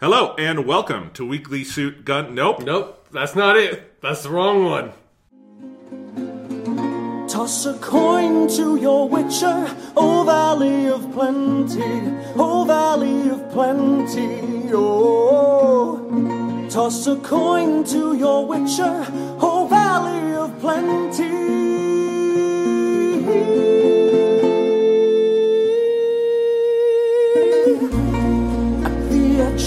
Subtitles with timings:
[0.00, 2.32] Hello and welcome to Weekly Suit Gun.
[2.32, 2.62] Nope.
[2.62, 4.00] Nope, that's not it.
[4.00, 4.92] That's the wrong one.
[7.28, 15.98] Toss a coin to your witcher, O Valley of Plenty, O Valley of Plenty, oh.
[16.70, 19.04] Toss a coin to your witcher,
[19.40, 21.27] O Valley of Plenty.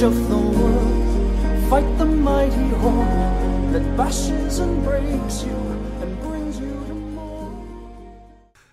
[0.01, 5.51] Edge of the world, fight the mighty horde that bashes and breaks you
[6.01, 7.67] and brings you to more.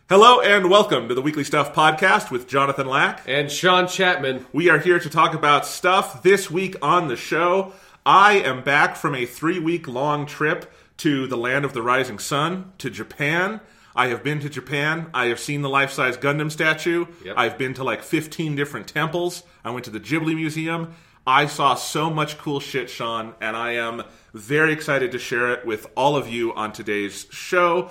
[0.09, 3.29] Hello and welcome to the Weekly Stuff Podcast with Jonathan Lack.
[3.29, 4.47] And Sean Chapman.
[4.55, 7.75] We are here to talk about stuff this week on the show.
[8.07, 12.19] I am back from a three week long trip to the land of the rising
[12.19, 13.61] sun, to Japan.
[13.95, 15.11] I have been to Japan.
[15.13, 17.05] I have seen the life size Gundam statue.
[17.25, 17.35] Yep.
[17.37, 19.43] I've been to like 15 different temples.
[19.63, 20.95] I went to the Ghibli Museum.
[21.29, 25.67] I saw so much cool shit, Sean, and I am very excited to share it
[25.67, 27.91] with all of you on today's show.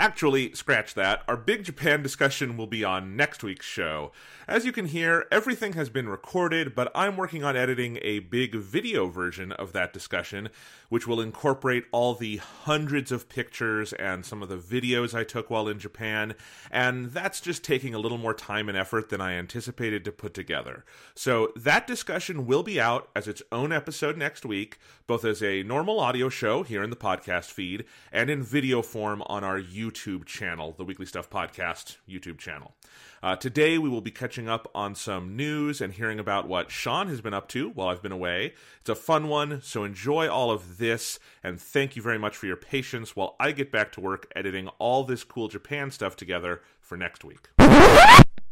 [0.00, 1.24] Actually, scratch that.
[1.26, 4.12] Our big Japan discussion will be on next week's show.
[4.46, 8.54] As you can hear, everything has been recorded, but I'm working on editing a big
[8.54, 10.50] video version of that discussion,
[10.88, 15.50] which will incorporate all the hundreds of pictures and some of the videos I took
[15.50, 16.36] while in Japan,
[16.70, 20.32] and that's just taking a little more time and effort than I anticipated to put
[20.32, 20.84] together.
[21.16, 25.64] So that discussion will be out as its own episode next week, both as a
[25.64, 29.87] normal audio show here in the podcast feed and in video form on our YouTube
[29.90, 32.74] channel, the Weekly Stuff Podcast YouTube channel.
[33.22, 37.08] Uh, today, we will be catching up on some news and hearing about what Sean
[37.08, 38.54] has been up to while I've been away.
[38.80, 42.46] It's a fun one, so enjoy all of this, and thank you very much for
[42.46, 46.62] your patience while I get back to work editing all this cool Japan stuff together
[46.80, 47.48] for next week.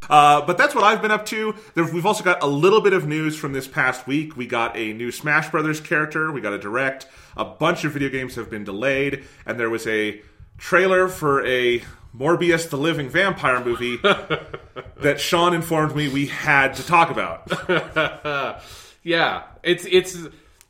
[0.08, 1.54] Uh, but that's what I've been up to.
[1.74, 4.36] There, we've also got a little bit of news from this past week.
[4.36, 6.30] We got a new Smash Brothers character.
[6.30, 7.06] We got a direct.
[7.36, 10.22] A bunch of video games have been delayed, and there was a
[10.58, 11.82] trailer for a
[12.16, 13.96] Morbius the Living Vampire movie
[15.00, 18.62] that Sean informed me we had to talk about.
[19.06, 20.18] Yeah, it's it's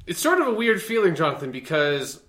[0.06, 2.20] it's sort of a weird feeling, Jonathan, because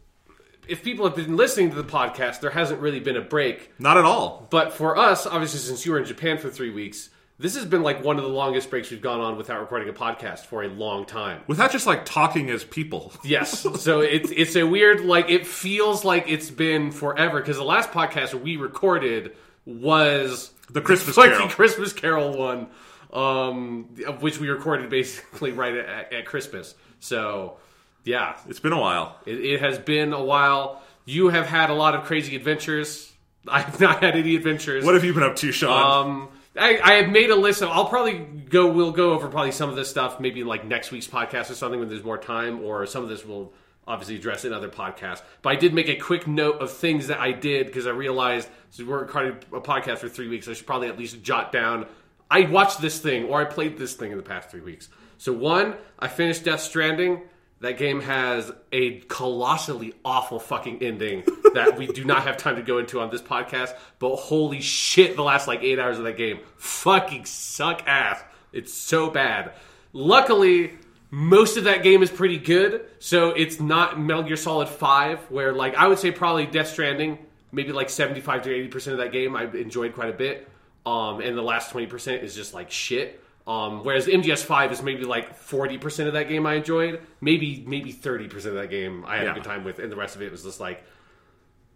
[0.66, 3.74] if people have been listening to the podcast, there hasn't really been a break.
[3.78, 4.48] Not at all.
[4.50, 7.84] But for us, obviously, since you were in Japan for three weeks, this has been
[7.84, 10.68] like one of the longest breaks we've gone on without recording a podcast for a
[10.68, 11.42] long time.
[11.48, 13.14] Without just like talking as people.
[13.24, 17.64] Yes, so it's it's a weird like it feels like it's been forever because the
[17.64, 21.48] last podcast we recorded was The Christmas like Carol.
[21.48, 22.68] the Christmas Carol one,
[23.14, 23.84] um,
[24.20, 26.74] which we recorded basically right at, at Christmas.
[27.00, 27.58] So
[28.04, 29.18] yeah, It's been a while.
[29.26, 30.82] it, it has been a while.
[31.06, 33.12] You have had a lot of crazy adventures.
[33.48, 34.84] I have not had any adventures.
[34.86, 36.08] What have you been up to, Sean?
[36.08, 37.70] Um, I, I have made a list of.
[37.70, 38.72] I'll probably go.
[38.72, 41.80] We'll go over probably some of this stuff, maybe like next week's podcast or something
[41.80, 43.54] when there's more time, or some of this will
[43.88, 45.22] obviously address in other podcasts.
[45.42, 48.50] But I did make a quick note of things that I did because I realized
[48.70, 51.86] since we're recording a podcast for three weeks, I should probably at least jot down.
[52.30, 54.90] I watched this thing or I played this thing in the past three weeks.
[55.18, 57.22] So one, I finished Death Stranding.
[57.60, 61.24] That game has a colossally awful fucking ending
[61.56, 63.76] that we do not have time to go into on this podcast.
[63.98, 68.22] But holy shit, the last like eight hours of that game fucking suck ass.
[68.54, 69.54] It's so bad.
[69.92, 70.78] Luckily,
[71.10, 72.86] most of that game is pretty good.
[73.00, 77.18] So it's not Metal Gear Solid 5, where like I would say probably Death Stranding,
[77.52, 80.48] maybe like 75 to 80% of that game I enjoyed quite a bit.
[80.86, 83.22] Um, and the last 20% is just like shit.
[83.48, 87.00] Um, whereas MGS5 is maybe like 40% of that game I enjoyed.
[87.22, 89.32] Maybe maybe 30% of that game I had Yeah.
[89.32, 89.80] a good time with.
[89.80, 90.84] And the rest of it was just like,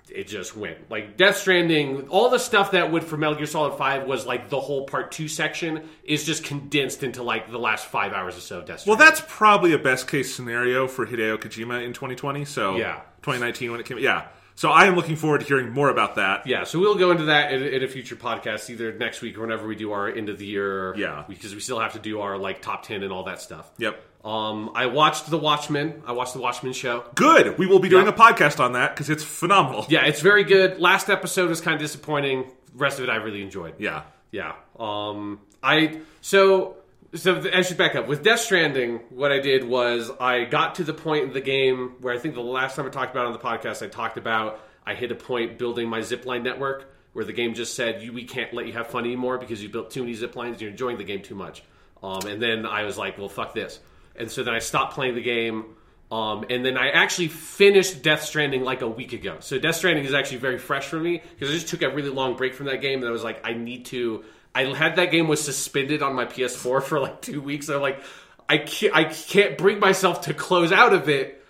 [0.09, 0.91] it just went.
[0.91, 4.49] Like Death Stranding, all the stuff that would for Metal Gear Solid 5 was like
[4.49, 8.41] the whole part 2 section is just condensed into like the last five hours or
[8.41, 12.43] so of Death well, that's probably a best case scenario for Hideo Kojima in 2020.
[12.43, 12.95] So Yeah.
[13.21, 13.97] 2019 when it came.
[13.99, 14.25] Yeah.
[14.61, 16.45] So I am looking forward to hearing more about that.
[16.45, 19.41] Yeah, so we'll go into that in, in a future podcast, either next week or
[19.41, 20.95] whenever we do our end of the year.
[20.95, 21.23] Yeah.
[21.27, 23.71] because we still have to do our like top ten and all that stuff.
[23.79, 23.99] Yep.
[24.23, 26.03] Um, I watched The Watchmen.
[26.05, 27.05] I watched The Watchmen show.
[27.15, 27.57] Good.
[27.57, 28.11] We will be doing Yeah.
[28.11, 29.87] a podcast on that because it's phenomenal.
[29.89, 30.79] Yeah, it's very good.
[30.79, 32.43] Last episode was kind of disappointing.
[32.71, 33.73] The rest of it I really enjoyed.
[33.79, 34.03] Yeah.
[34.31, 34.53] Yeah.
[34.79, 36.75] Um, I so
[37.13, 39.01] so I should back up with Death Stranding.
[39.09, 42.35] What I did was I got to the point in the game where I think
[42.35, 45.15] the last time I talked about on the podcast, I talked about I hit a
[45.15, 48.87] point building my zipline network where the game just said we can't let you have
[48.87, 50.61] fun anymore because you built too many zip lines.
[50.61, 51.63] You're enjoying the game too much.
[52.01, 53.79] Um, and then I was like, well, fuck this.
[54.15, 55.75] And so then I stopped playing the game.
[56.11, 59.37] Um, and then I actually finished Death Stranding like a week ago.
[59.39, 62.09] So Death Stranding is actually very fresh for me because I just took a really
[62.09, 64.25] long break from that game, and I was like, I need to.
[64.53, 67.69] I had that game was suspended on my PS4 for like two weeks.
[67.69, 68.01] I'm like,
[68.49, 71.43] I can't, I can't bring myself to close out of it,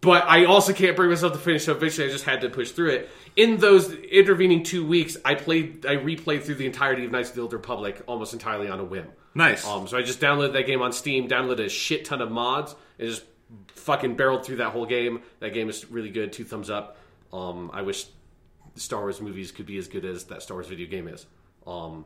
[0.00, 1.64] but I also can't bring myself to finish.
[1.64, 3.10] So eventually, I just had to push through it.
[3.34, 7.36] In those intervening two weeks, I played, I replayed through the entirety of Knights of
[7.36, 9.08] the Old Republic almost entirely on a whim.
[9.34, 9.66] Nice.
[9.66, 12.74] Um, so I just downloaded that game on Steam, downloaded a shit ton of mods,
[12.98, 13.22] and just
[13.68, 15.22] fucking barreled through that whole game.
[15.40, 16.32] That game is really good.
[16.32, 16.98] Two thumbs up.
[17.32, 18.06] Um, I wish
[18.74, 21.24] Star Wars movies could be as good as that Star Wars video game is.
[21.66, 22.04] Um,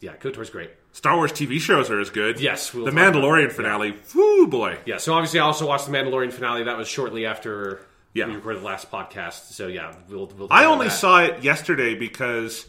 [0.00, 0.70] yeah, KOTOR's great.
[0.92, 2.40] Star Wars TV shows are as good.
[2.40, 3.94] Yes, we'll the Mandalorian finale.
[4.14, 4.78] Whoo boy.
[4.86, 6.64] Yeah, so obviously I also watched the Mandalorian finale.
[6.64, 7.80] That was shortly after
[8.14, 8.26] Yeah.
[8.26, 9.52] we recorded the last podcast.
[9.52, 10.26] So yeah, we'll.
[10.26, 12.66] we'll I only saw it yesterday because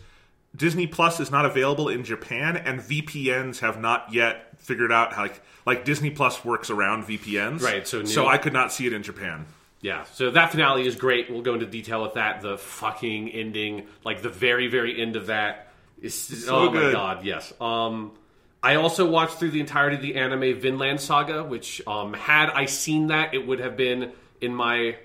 [0.56, 5.24] Disney Plus is not available in Japan, and VPNs have not yet figured out how
[5.24, 7.62] like like Disney Plus works around VPNs.
[7.62, 9.45] Right, so so I could not see it in Japan.
[9.79, 11.29] Yeah, so that finale is great.
[11.29, 12.41] We'll go into detail with that.
[12.41, 15.66] The fucking ending, like the very, very end of that,
[16.01, 17.53] is So oh my god, yes.
[17.59, 18.13] Um,
[18.61, 22.65] I also watched through the entirety of the anime Vinland Saga, which um, had I
[22.65, 24.11] seen that, it would have been
[24.41, 24.97] in my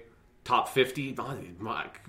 [0.44, 1.16] top fifty.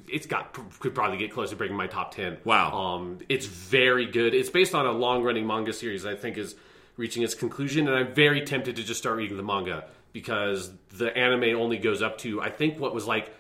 [0.08, 2.38] It's got could probably get close to breaking my top ten.
[2.44, 2.72] Wow.
[2.72, 4.34] Um, it's very good.
[4.34, 6.06] It's based on a long running manga series.
[6.06, 6.56] I think is
[6.98, 11.16] reaching its conclusion, and I'm very tempted to just start reading the manga because the
[11.18, 13.34] anime only goes up to I think what was like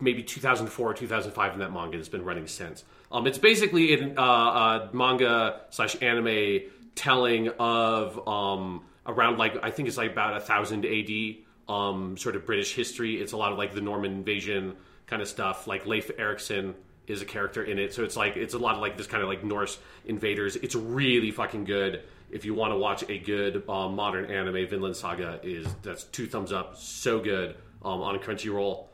[0.00, 2.84] maybe 2004 or 2005 in that manga has been running since.
[3.12, 6.60] Um, it's basically an uh, uh, manga slash anime
[6.94, 11.36] telling of um, around like I think it's like about a thousand AD,
[11.68, 13.20] um, sort of British history.
[13.20, 14.76] It's a lot of like the Norman invasion
[15.06, 15.66] kind of stuff.
[15.66, 16.74] Like Leif Erikson
[17.06, 19.22] is a character in it, so it's like it's a lot of like this kind
[19.22, 20.56] of like Norse invaders.
[20.56, 22.02] It's really fucking good.
[22.30, 26.28] If you want to watch a good uh, modern anime, Vinland Saga is that's two
[26.28, 26.76] thumbs up.
[26.76, 28.86] So good um, on Crunchyroll.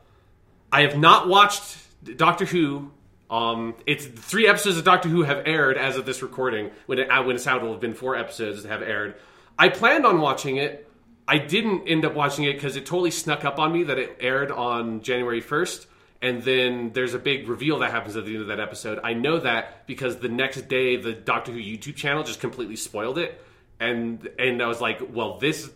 [0.71, 1.77] I have not watched
[2.17, 2.91] Doctor Who.
[3.29, 6.71] Um, it's three episodes of Doctor Who have aired as of this recording.
[6.85, 9.15] When it uh, when it's out, it will have been four episodes that have aired.
[9.59, 10.89] I planned on watching it.
[11.27, 14.17] I didn't end up watching it because it totally snuck up on me that it
[14.21, 15.87] aired on January first,
[16.21, 18.99] and then there's a big reveal that happens at the end of that episode.
[19.03, 23.17] I know that because the next day the Doctor Who YouTube channel just completely spoiled
[23.17, 23.43] it,
[23.79, 25.69] and and I was like, well, this.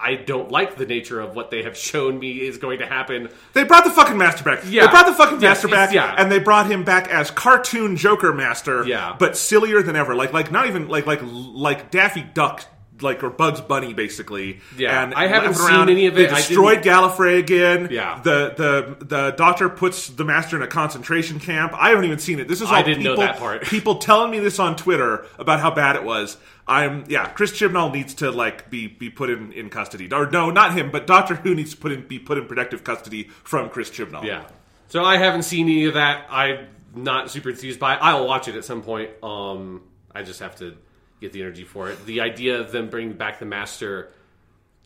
[0.00, 3.28] I don't like the nature of what they have shown me is going to happen.
[3.52, 4.60] They brought the fucking master back.
[4.66, 4.86] Yeah.
[4.86, 6.14] They brought the fucking Yes, master back, yeah.
[6.16, 8.86] and they brought him back as cartoon Joker master.
[8.86, 9.16] Yeah.
[9.18, 10.14] but sillier than ever.
[10.14, 12.64] Like like not even like like like Daffy Duck.
[13.00, 14.60] Like or Bugs Bunny, basically.
[14.76, 15.02] Yeah.
[15.02, 15.90] and I haven't seen around.
[15.90, 16.32] any of it.
[16.32, 17.88] I destroyed Gallifrey again.
[17.90, 18.20] Yeah.
[18.22, 18.54] the
[18.98, 21.72] the the Doctor puts the Master in a concentration camp.
[21.74, 22.48] I haven't even seen it.
[22.48, 23.62] This is all I didn't know people, that part.
[23.64, 26.36] people telling me this on Twitter about how bad it was.
[26.66, 27.28] I'm yeah.
[27.30, 30.12] Chris Chibnall needs to like be be put in in custody.
[30.12, 32.84] Or no, not him, but Doctor Who needs to put in be put in protective
[32.84, 34.24] custody from Chris Chibnall.
[34.24, 34.44] Yeah.
[34.88, 36.26] So I haven't seen any of that.
[36.30, 37.98] I'm not super enthused by it.
[38.02, 39.10] I'll watch it at some point.
[39.22, 39.82] Um,
[40.14, 40.76] I just have to
[41.20, 42.04] get the energy for it.
[42.06, 44.10] The idea of them bringing back the master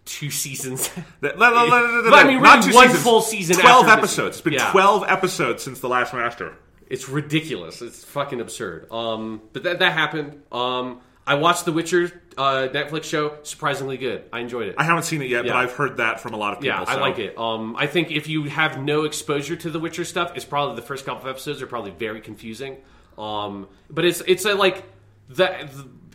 [0.05, 0.91] two seasons.
[1.21, 4.37] But I mean, not really one seasons, full season Twelve episodes.
[4.37, 4.71] It's been Yeah.
[4.73, 6.57] twelve episodes since the last Master.
[6.89, 7.81] it's ridiculous.
[7.83, 8.91] It's fucking absurd.
[8.91, 10.43] Um, but that that happened.
[10.51, 13.37] Um, I watched The Witcher uh, Netflix show.
[13.45, 14.25] Surprisingly good.
[14.33, 14.75] I enjoyed it.
[14.77, 16.77] I haven't seen it yet, but I've heard that from a lot of people.
[16.77, 17.39] Yeah, I so- like it.
[17.39, 20.83] Um, I think if you have no exposure to the Witcher stuff, it's probably the
[20.83, 22.79] first couple of episodes are probably very confusing.
[23.17, 24.83] Um, but it's it's a, like
[25.29, 25.69] the,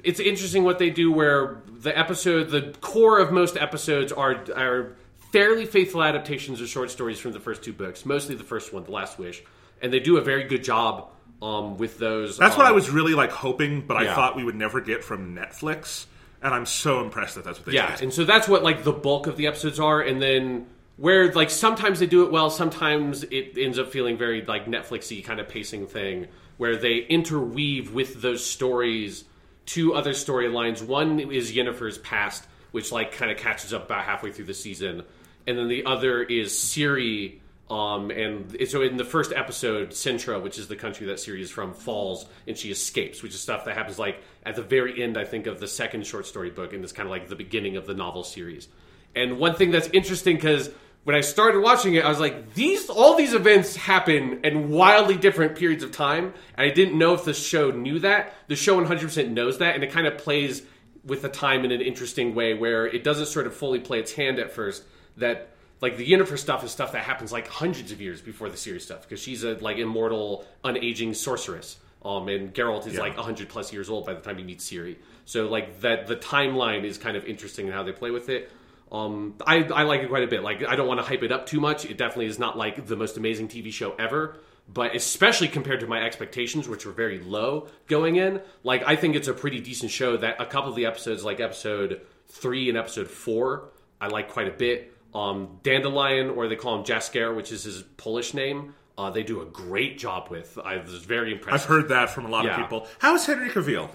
[0.07, 4.95] it's interesting what they do where the episode, the core of most episodes are are
[5.33, 8.85] fairly faithful adaptations of short stories from the first two books, mostly the first one,
[8.85, 9.43] The Last Wish,
[9.81, 11.09] and they do a very good job
[11.41, 12.37] um, with those.
[12.37, 15.03] That's what um, I was really like hoping, but I thought we would never get
[15.03, 16.05] from Netflix,
[16.41, 18.03] and I'm so impressed that that's what they Yeah, did.
[18.03, 21.49] and so that's what like the bulk of the episodes are, and then where like
[21.49, 25.49] sometimes they do it well, sometimes it ends up feeling very like Netflixy kind of
[25.49, 29.25] pacing thing, where they interweave with those stories
[29.67, 30.81] two other storylines.
[30.81, 35.03] One is Yennefer's past, which like kind of catches up about halfway through the season,
[35.45, 37.39] and then the other is Ciri.
[37.69, 41.51] Um, and so in the first episode, Cintra, which is the country that Ciri is
[41.51, 45.17] from, falls and she escapes, which is stuff that happens like at the very end,
[45.17, 47.75] I think, of the second short story book, and it's kind of like the beginning
[47.75, 48.69] of the novel series.
[49.15, 50.69] And one thing that's interesting because
[51.07, 55.15] when I started watching it, I was like, these all these events happen in wildly
[55.15, 58.33] different periods of time, and I didn't know if the show knew that.
[58.49, 60.63] The show 100% knows that, and it kind of plays
[61.05, 64.11] with the time in an interesting way where it doesn't sort of fully play its
[64.11, 64.83] hand at first.
[65.15, 68.57] That like the Yennefer stuff is stuff that happens like hundreds of years before the
[68.57, 71.77] series stuff because she's a like immortal, unaging sorceress.
[72.03, 72.99] Um, and Geralt is Yeah.
[72.99, 74.97] like hundred plus years old by the time he meets Ciri.
[75.23, 78.51] So like that, the timeline is kind of interesting in how they play with it.
[78.91, 80.43] Um, I, I like it quite a bit.
[80.43, 81.85] Like I don't want to hype it up too much.
[81.85, 84.37] It definitely is not like the most amazing TV show ever,
[84.71, 88.41] but especially compared to my expectations, which were very low going in.
[88.63, 90.15] Like I think it's a pretty decent show.
[90.17, 93.69] That a couple of the episodes, like episode three and episode four.
[93.99, 94.93] I like quite a bit.
[95.13, 98.73] Um, Dandelion, or they call him Jaskier, which is his Polish name.
[98.97, 100.57] Uh, they do a great job with.
[100.63, 101.63] I was very impressed.
[101.63, 102.55] I've heard that from a lot Yeah.
[102.55, 102.87] of people.
[102.99, 103.89] How is Henry Cavill?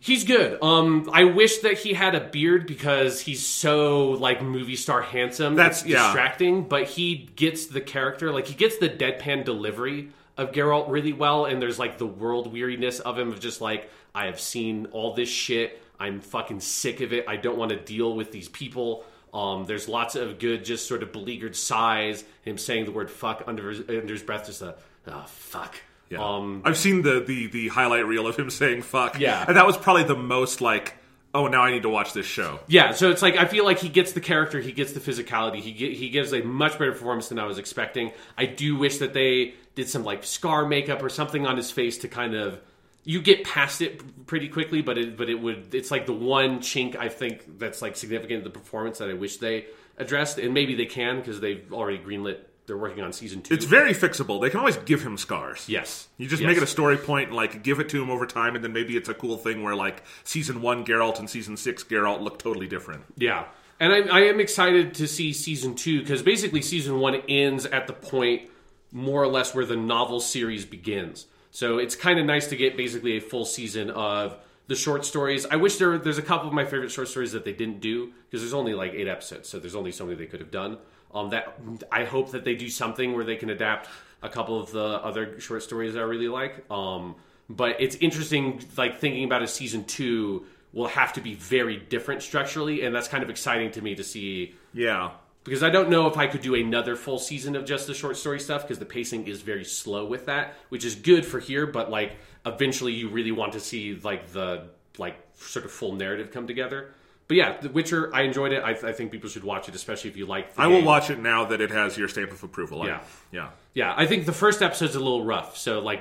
[0.00, 0.62] He's good.
[0.62, 5.56] Um, I wish that he had a beard because he's so like movie star handsome.
[5.56, 6.04] That's- it's yeah.
[6.04, 8.32] distracting, but he gets the character.
[8.32, 12.52] Like he gets the deadpan delivery of Geralt really well, and there's like the world
[12.52, 15.82] weariness of him of just like I have seen all this shit.
[15.98, 17.24] I'm fucking sick of it.
[17.26, 19.04] I don't want to deal with these people.
[19.34, 22.24] Um, there's lots of good, just sort of beleaguered sighs.
[22.42, 24.76] Him saying the word "fuck" under his, under his breath, just a
[25.08, 25.76] oh, fuck.
[26.10, 26.24] Yeah.
[26.24, 29.44] Um, I've seen the, the the highlight reel of him saying "fuck." Yeah.
[29.46, 30.96] and that was probably the most like,
[31.34, 32.60] oh, now I need to watch this show.
[32.66, 35.60] Yeah, so it's like I feel like he gets the character, he gets the physicality,
[35.60, 38.12] he get, he gives a much better performance than I was expecting.
[38.36, 41.98] I do wish that they did some like scar makeup or something on his face
[41.98, 42.60] to kind of
[43.04, 46.58] you get past it pretty quickly, but it but it would it's like the one
[46.60, 50.54] chink I think that's like significant in the performance that I wish they addressed, and
[50.54, 52.38] maybe they can because they've already greenlit.
[52.68, 53.52] They're working on season two.
[53.54, 54.40] It's very fixable.
[54.40, 55.64] They can always give him scars.
[55.68, 56.46] yes, You just Yes.
[56.48, 58.72] make it a story point and like give it to him over time, and then
[58.72, 62.38] maybe it's a cool thing where like season one Geralt and season six Geralt look
[62.38, 63.02] totally different.
[63.16, 63.46] Yeah.
[63.80, 67.86] And I, I am excited to see season two because basically season one ends at
[67.88, 68.50] the point
[68.92, 71.26] more or less where the novel series begins.
[71.50, 75.46] So it's kind of nice to get basically a full season of the short stories.
[75.46, 78.12] I wish there there's a couple of my favorite short stories that they didn't do
[78.28, 80.76] because there's only like eight episodes, so there's only so many they could have done.
[81.14, 81.58] Um, that
[81.90, 83.88] I hope that they do something where they can adapt
[84.22, 86.70] a couple of the other short stories I really like.
[86.70, 87.14] Um,
[87.48, 92.22] but it's interesting, like thinking about a season two will have to be very different
[92.22, 95.12] structurally, and that's kind of exciting to me to see Yeah.
[95.44, 98.18] because I don't know if I could do another full season of just the short
[98.18, 101.66] story stuff because the pacing is very slow with that, which is good for here,
[101.66, 106.30] but like eventually you really want to see like the like sort of full narrative
[106.32, 106.92] come together.
[107.28, 108.62] But yeah, The Witcher, I enjoyed it.
[108.64, 110.54] I, I think people should watch it, especially if you like.
[110.54, 112.82] The I will watch it now that it has your stamp of approval.
[112.82, 113.00] I- Yeah.
[113.32, 113.48] yeah.
[113.74, 115.56] Yeah, I think the first episode's a little rough.
[115.56, 116.00] So like,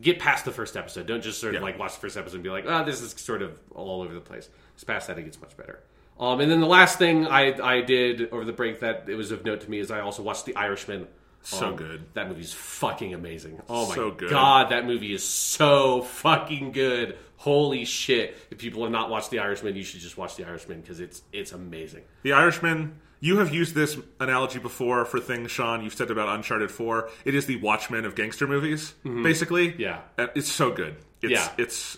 [0.00, 1.06] get past the first episode.
[1.06, 1.64] Don't just sort of Yeah.
[1.66, 4.14] like watch the first episode and be like, oh, this is sort of all over
[4.14, 4.48] the place.
[4.76, 5.80] Just past that, it gets much better.
[6.18, 9.32] Um, and then the last thing I I did over the break that it was
[9.32, 11.08] of note to me is I also watched The Irishman.
[11.44, 12.04] So Um, good.
[12.14, 13.60] That movie's fucking amazing.
[13.68, 17.16] Oh my So god, that movie is so fucking good.
[17.36, 18.36] Holy shit!
[18.50, 21.22] If people have not watched The Irishman, you should just watch The Irishman because it's
[21.32, 22.02] it's amazing.
[22.22, 23.00] The Irishman.
[23.20, 25.82] You have used this analogy before for things, Sean.
[25.82, 27.08] You've said about Uncharted Four.
[27.24, 29.70] It is the Watchmen of gangster movies, basically.
[29.72, 29.80] Mm-hmm.
[29.80, 30.00] Yeah.
[30.34, 30.96] It's so good.
[31.22, 31.48] It's, Yeah.
[31.56, 31.96] it's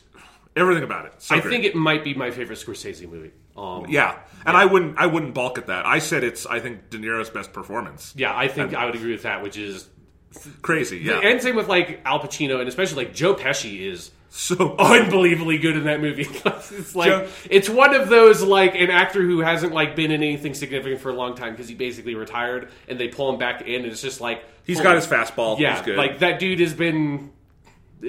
[0.54, 1.14] everything about it.
[1.18, 1.50] So I great.
[1.50, 3.32] think it might be my favorite Scorsese movie.
[3.56, 4.98] Um, Yeah, and I wouldn't.
[4.98, 5.86] I wouldn't balk at that.
[5.86, 6.46] I said it's.
[6.46, 8.12] I think De Niro's best performance.
[8.16, 9.88] Yeah, I think I would agree with that, which is
[10.62, 10.98] Crazy.
[10.98, 11.20] Yeah.
[11.20, 15.76] and same with like Al Pacino and especially like Joe Pesci is so unbelievably good
[15.78, 16.26] in that movie.
[16.44, 20.22] it's like Joe- it's one of those like an actor who hasn't like been in
[20.22, 23.62] anything significant for a long time because he basically retired and they pull him back
[23.62, 25.58] in and it's just like he's got his fastball.
[25.58, 25.96] yeah, He's good.
[25.96, 27.32] like that dude has been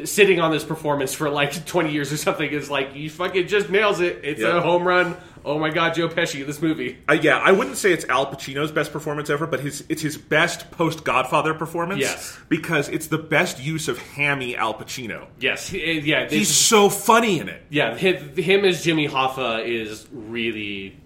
[0.04, 3.70] sitting on this performance for like 20 years or something is like he fucking just
[3.70, 4.20] nails it.
[4.24, 4.58] It's Yeah.
[4.58, 5.16] a home run.
[5.46, 6.98] Oh my god, Joe Pesci this movie.
[7.08, 10.18] Uh, yeah, I wouldn't say it's Al Pacino's best performance ever, but his it's his
[10.18, 12.02] best post Godfather performance.
[12.02, 12.38] Yes.
[12.50, 15.28] because it's the best use of hammy Al Pacino.
[15.40, 17.62] Yes, he- yeah, He's so funny in it.
[17.70, 20.98] Yeah, him, as Jimmy Hoffa is really.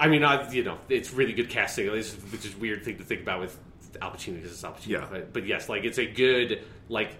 [0.00, 1.86] I mean, I, you know, it's really good casting.
[1.94, 3.56] It's, which is a weird thing to think about with
[4.02, 4.88] Al Pacino because it's Al Pacino.
[4.88, 5.06] Yeah.
[5.08, 7.10] But, but yes, like it's a good like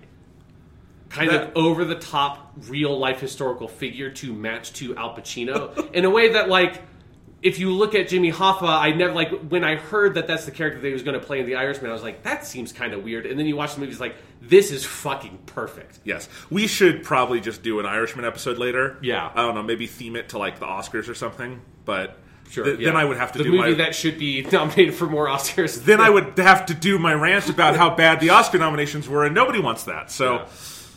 [1.11, 5.91] kind That- of over the top real life historical figure to match to Al Pacino
[5.93, 6.83] in a way that like.
[7.43, 10.51] If you look at Jimmy Hoffa, I never like when I heard that that's the
[10.51, 11.91] character that he was going to play in The Irishman.
[11.91, 13.27] I was like, that seems kind of weird.
[13.27, 15.99] And then you watch the movie, it's like, this is fucking perfect.
[16.05, 18.97] Yes, we should probably just do an Irishman episode later.
[19.03, 19.31] Yeah.
[19.35, 21.61] I don't know, maybe theme it to like the Oscars or something.
[21.85, 22.19] But
[22.49, 22.65] Sure.
[22.65, 22.87] th- yeah.
[22.87, 25.27] then I would have to the do movie my that should be nominated for more
[25.27, 25.85] Oscars.
[25.85, 29.23] then I would have to do my rant about how bad the Oscar nominations were,
[29.27, 30.11] and nobody wants that.
[30.11, 30.47] So, Yeah.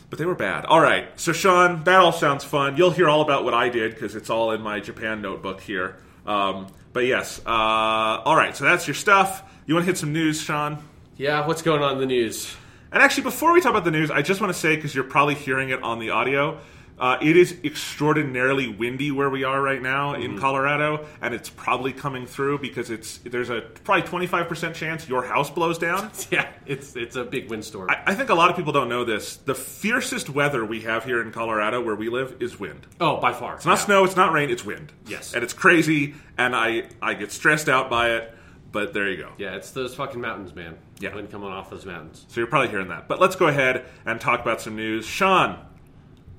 [0.10, 0.66] But they were bad.
[0.66, 2.78] All right, so Sean, that all sounds fun.
[2.78, 5.98] You'll hear all about what I did because it's all in my Japan notebook here.
[6.26, 8.56] Um, but yes, uh, all right.
[8.56, 9.44] So that's your stuff.
[9.66, 10.84] You want to hit some news, Sean?
[11.16, 12.56] Yeah, what's going on in the news?
[12.92, 15.04] And actually, before we talk about the news, I just want to say because you're
[15.04, 16.60] probably hearing it on the audio.
[17.00, 21.94] Uh, it is extraordinarily windy where we are right now in Colorado, and it's probably
[21.94, 26.12] coming through because it's there's a probably 25% chance your house blows down.
[26.32, 27.90] Yeah, it's it's a big windstorm.
[27.90, 29.38] I, I think a lot of people don't know this.
[29.38, 32.86] The fiercest weather we have here in Colorado, where we live, is wind.
[33.00, 33.56] oh, by far.
[33.56, 34.92] It's not snow, it's not rain, it's wind.
[35.08, 35.34] Yes.
[35.34, 38.34] and it's crazy, and I I get stressed out by it.
[38.72, 39.32] But there you go.
[39.38, 40.78] Yeah, it's those fucking mountains, man.
[41.00, 41.16] Yeah.
[41.16, 42.26] Wind coming off those mountains.
[42.28, 43.08] So you're probably hearing that.
[43.08, 45.06] But let's go ahead and talk about some news.
[45.06, 45.58] Sean,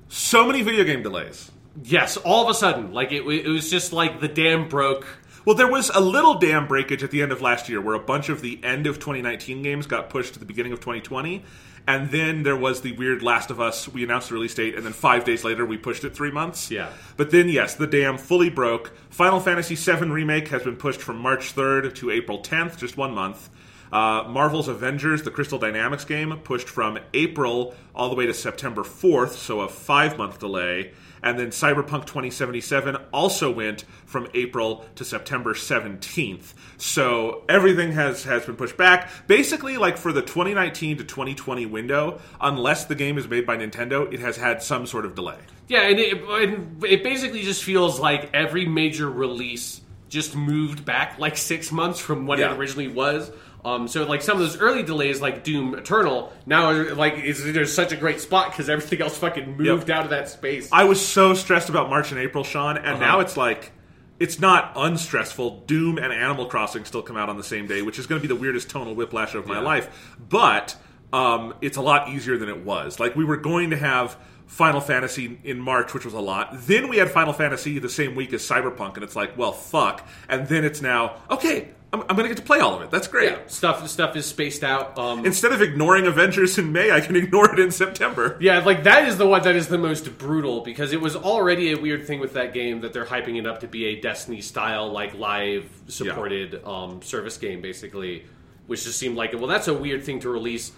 [0.09, 1.51] so many video game delays.
[1.83, 5.07] Yes, all of a sudden, like it, it was just like the dam broke.
[5.45, 7.99] Well, there was a little dam breakage at the end of last year where a
[7.99, 11.43] bunch of the end of 2019 games got pushed to the beginning of 2020.
[11.87, 13.87] And then there was the weird Last of Us.
[13.87, 16.69] We announced the release date, and then five days later, we pushed it three months.
[16.69, 16.91] Yeah.
[17.17, 18.93] But then, yes, the dam fully broke.
[19.09, 23.15] Final Fantasy VII Remake has been pushed from March 3rd to April 10th, just one
[23.15, 23.49] month.
[23.91, 28.83] Uh, Marvel's Avengers, the Crystal Dynamics game, pushed from April all the way to September
[28.83, 30.91] 4th, so a five month delay.
[31.21, 36.53] And then Cyberpunk 2077 also went from April to September 17th.
[36.77, 39.09] So everything has, has been pushed back.
[39.27, 44.11] Basically, like for the 2019 to 2020 window, unless the game is made by Nintendo,
[44.13, 45.39] it has had some sort of delay.
[45.67, 51.19] Yeah, and it, and it basically just feels like every major release just moved back
[51.19, 52.53] like six months from what Yeah.
[52.53, 53.29] it originally was.
[53.65, 57.73] Um, so like some of those early delays, like Doom Eternal, now like is there's
[57.73, 59.97] such a great spot because everything else fucking moved Yep.
[59.97, 60.69] out of that space.
[60.71, 62.99] I was so stressed about March and April, Sean, and Uh-huh.
[62.99, 63.71] now it's like
[64.19, 65.63] it's not unstressful.
[65.65, 68.27] Doom and Animal Crossing still come out on the same day, which is going to
[68.27, 69.61] be the weirdest tonal whiplash of my Yeah.
[69.61, 70.15] life.
[70.29, 70.75] But
[71.13, 72.99] um, it's a lot easier than it was.
[72.99, 76.49] Like we were going to have Final Fantasy in March, which was a lot.
[76.65, 80.07] Then we had Final Fantasy the same week as Cyberpunk, and it's like, well, fuck.
[80.27, 81.69] And then it's now okay.
[81.91, 82.91] I'm, I'm going to get to play all of it.
[82.91, 83.31] That's great.
[83.31, 84.97] yeah, stuff stuff is spaced out.
[84.97, 88.37] Um, Instead of ignoring Avengers in May, I can ignore it in September.
[88.39, 91.71] Yeah, like that is the one that is the most brutal because it was already
[91.71, 94.41] a weird thing with that game that they're hyping it up to be a Destiny
[94.41, 98.25] style, like live supported um, service game, basically,
[98.67, 100.71] which just seemed like well, that's a weird thing to release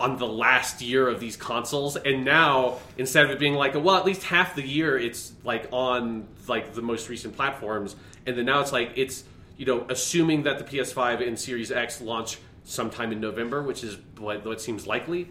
[0.00, 3.96] on the last year of these consoles, and now instead of it being like well,
[3.96, 7.96] at least half the year it's like on like the most recent platforms,
[8.26, 9.24] and then now it's like it's
[9.58, 13.98] you know assuming that the PS5 and Series X launch sometime in November, which is
[14.18, 15.28] what, seems likely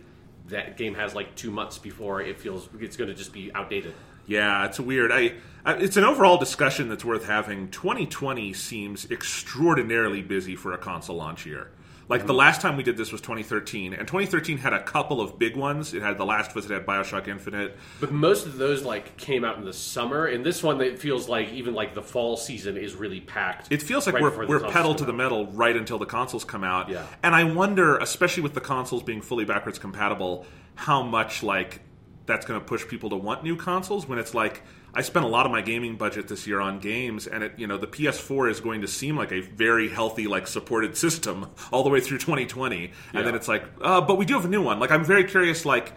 [0.47, 3.93] that game has like two months before it feels it's going to just be outdated.
[4.25, 5.11] Yeah, it's weird.
[5.11, 5.33] I,
[5.65, 7.69] I it's an overall discussion that's worth having.
[7.69, 11.71] 2020 seems extraordinarily busy for a console launch year.
[12.09, 15.37] Like the last time we did this was 2013, and 2013 had a couple of
[15.37, 15.93] big ones.
[15.93, 17.77] It had The Last of Us, it had Bioshock Infinite.
[17.99, 21.27] But most of those like came out in the summer, and this one it feels
[21.27, 23.71] like even like the fall season is really packed.
[23.71, 26.63] It feels like right we're, we're pedal to the metal right until the consoles come
[26.63, 26.89] out.
[26.89, 27.05] Yeah.
[27.23, 31.81] And I wonder, especially with the consoles being fully backwards compatible, how much like
[32.25, 34.61] that's going to push people to want new consoles when it's like
[34.97, 37.67] I spent a lot of my gaming budget this year on games, and it you
[37.67, 41.83] know the PS4 is going to seem like a very healthy like supported system all
[41.83, 43.21] the way through 2020, and Yeah.
[43.21, 44.79] then it's like, uh, but we do have a new one.
[44.79, 45.93] Like I'm very curious, like.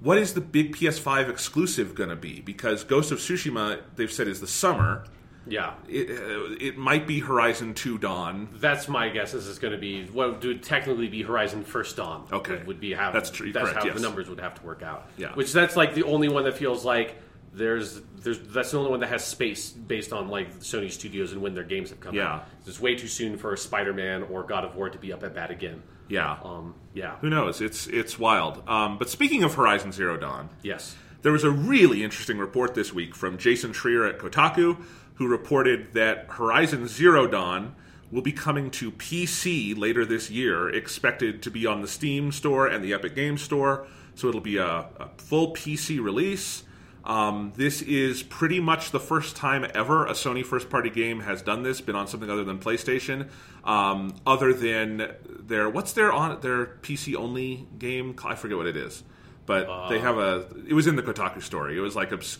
[0.00, 2.42] What is the big PS5 exclusive going to be?
[2.42, 5.04] Because Ghost of Tsushima, they've said, is the summer.
[5.48, 8.48] Yeah, It, uh, it might be Horizon 2 Dawn.
[8.60, 9.32] that's my guess.
[9.32, 12.26] This is going to be what would technically be Horizon First Dawn.
[12.30, 12.56] Okay.
[12.58, 13.96] would, would be how That's true, That's correct, how yes.
[13.96, 15.08] the numbers would have to work out.
[15.16, 15.32] Yeah.
[15.34, 17.16] which that's like the only one that feels like.
[17.56, 21.40] There's, there's, that's the only one that has space based on like Sony Studios and
[21.40, 22.34] when their games have come Yeah.
[22.34, 22.48] out.
[22.66, 25.50] It's way too soon for Spider-Man or God of War to be up at bat
[25.50, 25.82] again.
[26.08, 26.36] Yeah.
[26.44, 27.16] Um, yeah.
[27.20, 27.60] Who knows?
[27.60, 28.62] It's it's wild.
[28.68, 30.94] Um, but speaking of Horizon Zero Dawn, Yes.
[31.22, 34.76] there was a really interesting report this week from Jason Schreier at Kotaku,
[35.14, 37.74] who reported that Horizon Zero Dawn
[38.12, 42.68] will be coming to PC later this year, expected to be on the Steam store
[42.68, 43.86] and the Epic Games store.
[44.14, 46.62] So it'll be a, a full PC release.
[47.06, 51.40] Um, this is pretty much the first time ever a Sony first party game has
[51.40, 53.28] done this, been on something other than PlayStation.
[53.64, 58.16] Um, other than their what's their on their PC only game?
[58.24, 59.04] I forget what it is,
[59.46, 60.46] but they have a.
[60.66, 61.76] It was in the Kotaku story.
[61.76, 62.38] It was like obs-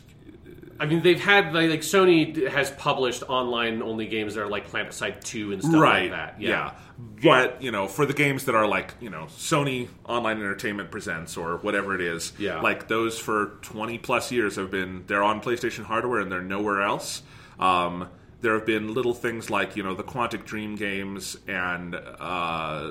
[0.78, 4.70] I mean, they've had like, like Sony has published online only games that are like
[4.70, 6.10] PlanetSide Two and stuff right.
[6.10, 6.40] like that.
[6.40, 6.72] Yeah.
[7.22, 11.36] but you know, for the games that are like you know Sony Online Entertainment presents
[11.36, 12.60] or whatever it is, Yeah.
[12.60, 16.82] like those for twenty plus years have been they're on PlayStation hardware and they're nowhere
[16.82, 17.22] else.
[17.58, 18.08] Um,
[18.42, 22.90] there have been little things like you know the Quantic Dream games and uh,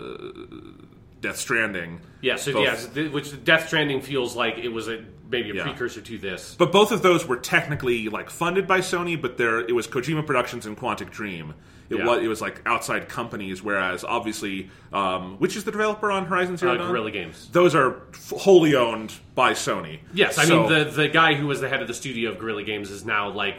[1.28, 2.00] Death Stranding.
[2.22, 2.36] yeah.
[2.36, 2.64] So Both.
[2.64, 5.64] yeah, th- which Death Stranding feels like it was a maybe a Yeah.
[5.64, 6.56] precursor to this.
[6.58, 10.26] But both of those were technically like funded by Sony, but there it was Kojima
[10.26, 11.54] Productions and Quantic Dream.
[11.90, 12.06] It Yeah.
[12.06, 16.58] was it was like outside companies, whereas obviously, um, which is the developer on Horizon
[16.58, 16.88] Zero Uh, Dawn?
[16.90, 17.50] Guerrilla Games.
[17.52, 20.00] Those are f- wholly owned by Sony.
[20.14, 22.40] Yes, I So- mean the the guy who was the head of the studio of
[22.40, 23.58] Guerrilla Games is now like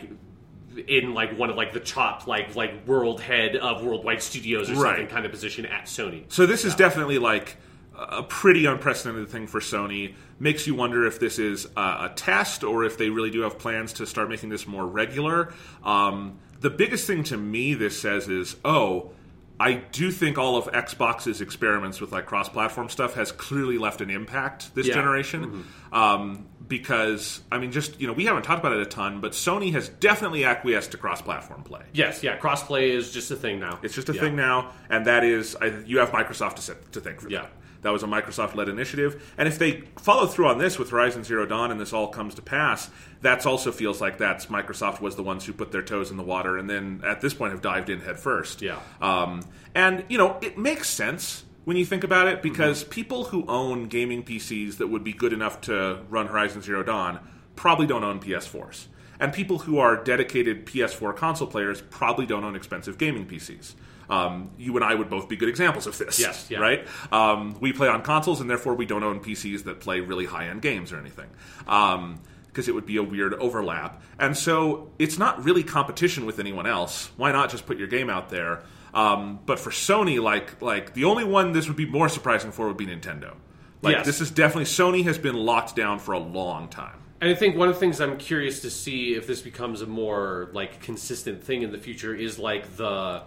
[0.76, 4.74] in like one of like the top like like world head of worldwide studios or
[4.74, 4.96] Right.
[4.96, 6.24] something kind of position at Sony.
[6.28, 7.56] So this is definitely like
[7.98, 10.14] a pretty unprecedented thing for Sony.
[10.38, 13.58] Makes you wonder if this is a, a test or if they really do have
[13.58, 15.54] plans to start making this more regular.
[15.82, 19.12] Um, the biggest thing to me this says is, oh,
[19.58, 24.10] I do think all of Xbox's experiments with like cross-platform stuff has clearly left an
[24.10, 24.94] impact this Yeah.
[24.94, 25.64] generation.
[25.90, 29.32] Um, because I mean, just you know, we haven't talked about it a ton, but
[29.32, 31.82] Sony has definitely acquiesced to cross-platform play.
[31.92, 33.78] Yes, yeah, crossplay is just a thing now.
[33.82, 34.20] It's just a Yeah.
[34.22, 37.42] thing now, and that is I, you have Microsoft to, sit, to thank for Yeah.
[37.42, 37.52] that.
[37.82, 41.46] That was a Microsoft-led initiative, and if they follow through on this with Horizon Zero
[41.46, 45.22] Dawn, and this all comes to pass, that also feels like that's Microsoft was the
[45.22, 47.88] ones who put their toes in the water, and then at this point have dived
[47.90, 48.60] in head first.
[48.62, 48.78] Yeah.
[49.00, 49.42] um,
[49.74, 52.90] and you know it makes sense when you think about it because Mm-hmm.
[52.90, 57.18] people who own gaming PCs that would be good enough to run Horizon Zero Dawn
[57.56, 58.86] probably don't own PS4s.
[59.18, 63.74] And people who are dedicated PS4 console players probably don't own expensive gaming PCs.
[64.08, 66.20] Um, you and I would both be good examples of this.
[66.20, 66.58] Yes, yeah.
[66.58, 66.86] Right?
[67.10, 70.46] Um, we play on consoles, and therefore we don't own PCs that play really high
[70.48, 71.28] end games or anything.
[71.64, 74.00] Because it would be a weird overlap.
[74.20, 77.10] And so it's not really competition with anyone else.
[77.16, 78.62] Why not just put your game out there?
[78.96, 82.66] Um, but for Sony, like like the only one this would be more surprising for
[82.66, 83.34] would be Nintendo.
[83.82, 84.06] Like Yes.
[84.06, 86.98] this is definitely Sony has been locked down for a long time.
[87.20, 89.86] And I think one of the things I'm curious to see if this becomes a
[89.86, 93.22] more like consistent thing in the future is like the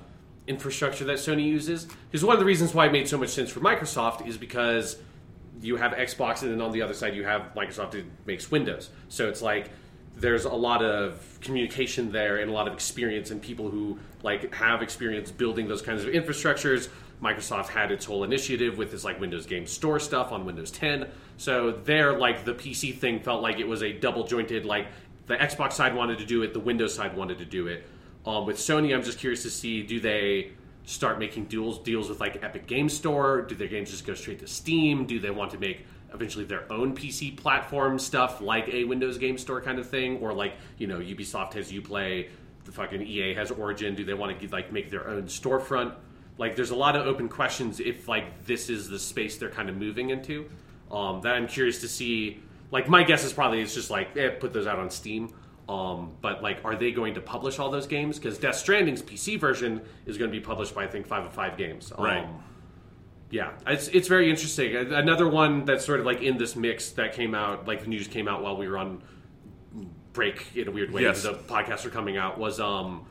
[0.48, 1.88] infrastructure that Sony uses.
[2.10, 4.98] Because one of the reasons why it made so much sense for Microsoft is because
[5.62, 8.90] you have Xbox and then on the other side you have Microsoft that makes Windows.
[9.08, 9.70] So it's like
[10.18, 14.54] there's a lot of communication there and a lot of experience and people who like
[14.54, 16.90] have experience building those kinds of infrastructures.
[17.22, 21.08] Microsoft had its whole initiative with this like Windows Game Store stuff on Windows 10.
[21.38, 24.66] So there, like the PC thing felt like it was a double jointed.
[24.66, 24.88] Like
[25.28, 27.86] the Xbox side wanted to do it, the Windows side wanted to do it.
[28.26, 30.52] Um, with Sony, I'm just curious to see do they
[30.86, 33.42] start making deals deals with like Epic Game Store?
[33.42, 35.06] Do their games just go straight to Steam?
[35.06, 39.38] Do they want to make eventually their own PC platform stuff like a Windows Game
[39.38, 42.28] Store kind of thing, or like you know Ubisoft has UPlay,
[42.66, 43.96] the fucking EA has Origin?
[43.96, 45.94] Do they want to like make their own storefront?
[46.38, 49.70] Like, there's a lot of open questions if like this is the space they're kind
[49.70, 50.50] of moving into.
[50.92, 52.42] Um, that I'm curious to see.
[52.72, 55.34] Like, my guess is probably it's just like eh, put those out on Steam.
[55.68, 58.18] Um, but like, are they going to publish all those games?
[58.18, 61.92] Because Death Stranding's PC version is going to be published by I think 505 Games.
[61.96, 62.28] Um, Right.
[63.32, 64.76] Yeah, it's it's very interesting.
[64.76, 68.08] Another one that's sort of like in this mix that came out, like the news
[68.08, 69.02] came out while we were on
[70.14, 71.04] break in a weird way.
[71.04, 71.24] Yes.
[71.24, 73.06] The podcasts were coming out was um,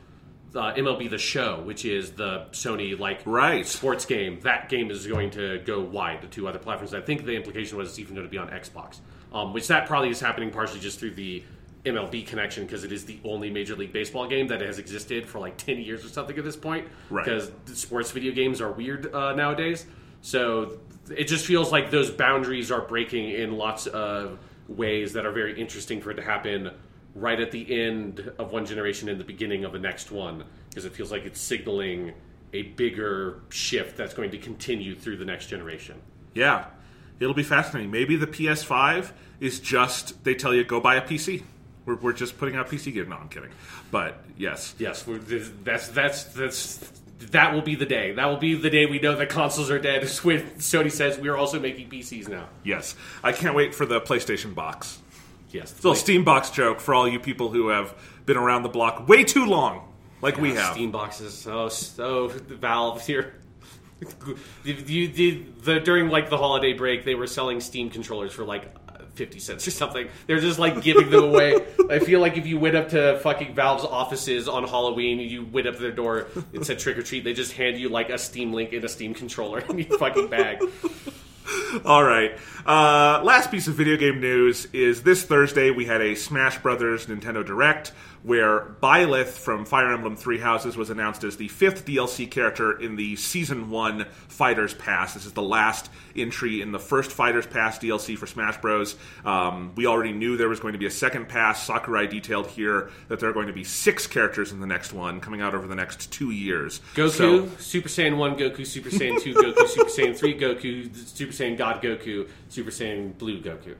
[0.55, 3.67] uh, MLB The Show, which is the Sony like Right.
[3.67, 4.41] sports game.
[4.41, 6.95] That game is going to go wide to two other platforms.
[6.95, 8.99] I think the implication was it's even going to be on Xbox,
[9.33, 11.43] um, which that probably is happening partially just through the
[11.85, 15.39] MLB connection because it is the only Major League Baseball game that has existed for
[15.39, 16.89] like ten years or something at this point.
[17.09, 17.25] Right.
[17.25, 19.87] Because sports video games are weird uh, nowadays.
[20.21, 20.79] So
[21.15, 25.59] it just feels like those boundaries are breaking in lots of ways that are very
[25.59, 26.71] interesting for it to happen
[27.15, 30.85] right at the end of one generation and the beginning of the next one because
[30.85, 32.13] it feels like it's signaling
[32.53, 36.01] a bigger shift that's going to continue through the next generation.
[36.35, 36.67] Yeah,
[37.19, 37.91] it'll be fascinating.
[37.91, 41.43] Maybe the PS5 is just they tell you go buy a PC.
[41.85, 43.09] We're, we're just putting out PC games.
[43.09, 43.51] No, I'm kidding.
[43.91, 48.13] But yes, Yes, we're, that's that's that's that will be the day.
[48.13, 50.03] That will be the day we know that consoles are dead.
[50.03, 52.49] Is when Sony says we are also making PCs now.
[52.65, 55.01] yes, I can't wait for the PlayStation box.
[55.51, 57.95] Yes, a little Steam box joke for all you people who have
[58.27, 59.89] been around the block way too long,
[60.21, 60.73] like we have.
[60.73, 61.35] Steam boxes.
[61.35, 63.35] So so Valve here.
[64.63, 68.45] You, you, the, the, during like the holiday break, they were selling Steam controllers for
[68.45, 68.73] like
[69.19, 70.09] fifty cents or something.
[70.27, 71.57] They're just like giving them away.
[71.91, 75.67] I feel like if you went up to fucking Valve's offices on Halloween, you went
[75.67, 78.19] up to their door and said trick or treat, they just hand you like a
[78.19, 80.63] Steam Link and a Steam controller in your fucking bag.
[81.85, 82.39] All right.
[82.67, 87.07] Uh, last piece of video game news is this Thursday we had a Smash Brothers
[87.07, 92.31] Nintendo Direct where Byleth from Fire Emblem Three Houses was announced as the fifth DLC
[92.31, 95.15] character in the Season 1 Fighters Pass.
[95.15, 98.97] This is the last entry in the first Fighters Pass DLC for Smash Bros.
[99.25, 101.65] Um, we already knew there was going to be a second pass.
[101.65, 105.21] Sakurai detailed here that there are going to be six characters in the next one
[105.21, 106.81] coming out over the next two years.
[106.95, 111.33] Goku, So- Super Saiyan 1 Goku, Super Saiyan 2 Goku, Super Saiyan 3 Goku, Super
[111.33, 113.75] Saiyan God Goku, Super Saiyan Blue Goku.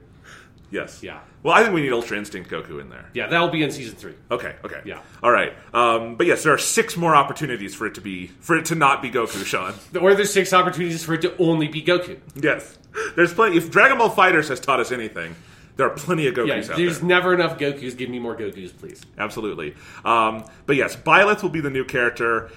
[0.71, 1.01] Yes.
[1.03, 1.19] Yeah.
[1.43, 3.09] Well, I think we need Ultra Instinct Goku in there.
[3.13, 4.13] Yeah, that'll be in season 3.
[4.31, 4.55] Okay.
[4.63, 4.81] Okay.
[4.85, 5.01] Yeah.
[5.23, 5.53] All right.
[5.73, 8.75] Um, but yes, there are six more opportunities for it to be for it to
[8.75, 9.73] not be Goku, Sean.
[9.99, 12.19] Or there's six opportunities for it to only be Goku.
[12.35, 12.77] yes.
[13.15, 13.57] There's plenty.
[13.57, 15.35] If Dragon Ball FighterZ has taught us anything,
[15.77, 16.77] there are plenty of Gokus Yeah, out there.
[16.77, 17.95] there's never enough Gokus.
[17.97, 19.01] Give me more Gokus, please.
[19.17, 19.75] Absolutely.
[20.03, 22.49] Um, but yes, Byleth will be the new character.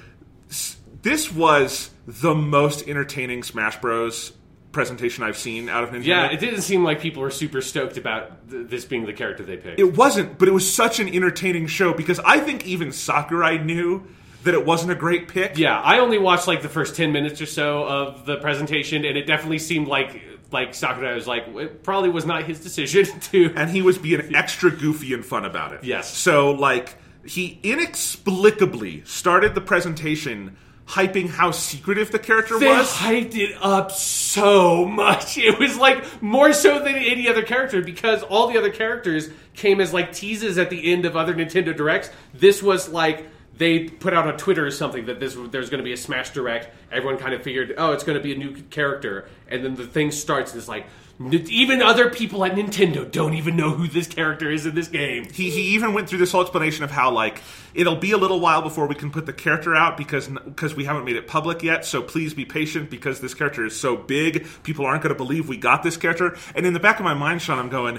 [1.03, 4.33] This was the most entertaining Smash Bros.
[4.73, 6.05] Presentation I've seen out of Nintendo.
[6.07, 9.45] Yeah, it didn't seem like people were super stoked about th- this being the character
[9.45, 9.79] they picked.
[9.79, 14.07] It wasn't, but it was such an entertaining show because I think even Sakurai knew
[14.45, 15.57] that it wasn't a great pick.
[15.57, 19.17] Yeah, I only watched like the first ten minutes or so of the presentation, and
[19.17, 23.53] it definitely seemed like like Sakurai was like it probably was not his decision to.
[23.57, 25.85] and he was being extra goofy and fun about it.
[25.85, 26.15] Yes.
[26.17, 32.61] So like he inexplicably started the presentation hyping how secretive the character was.
[32.61, 32.90] They was.
[32.90, 35.38] hyped it up so much.
[35.42, 39.81] It was like more so than any other character because all the other characters came
[39.81, 42.11] as like teases at the end of other Nintendo Directs.
[42.35, 45.85] This was like they put out on Twitter or something that this there's going to
[45.85, 46.68] be a Smash Direct.
[46.90, 49.87] Everyone kind of figured, oh, it's going to be a new character, and then the
[49.87, 50.87] thing starts and it's like.
[51.27, 54.89] "N- Even other people at Nintendo don't even know who this character is in this
[54.89, 55.25] game.
[55.33, 57.41] he, he even went through this whole explanation of how like
[57.75, 60.85] it'll be a little while before we can put the character out because because we
[60.85, 64.47] haven't made it public yet so please be patient because this character is so big
[64.63, 67.15] people aren't going to believe we got this character and in the back of my
[67.15, 67.99] mind sean i'm going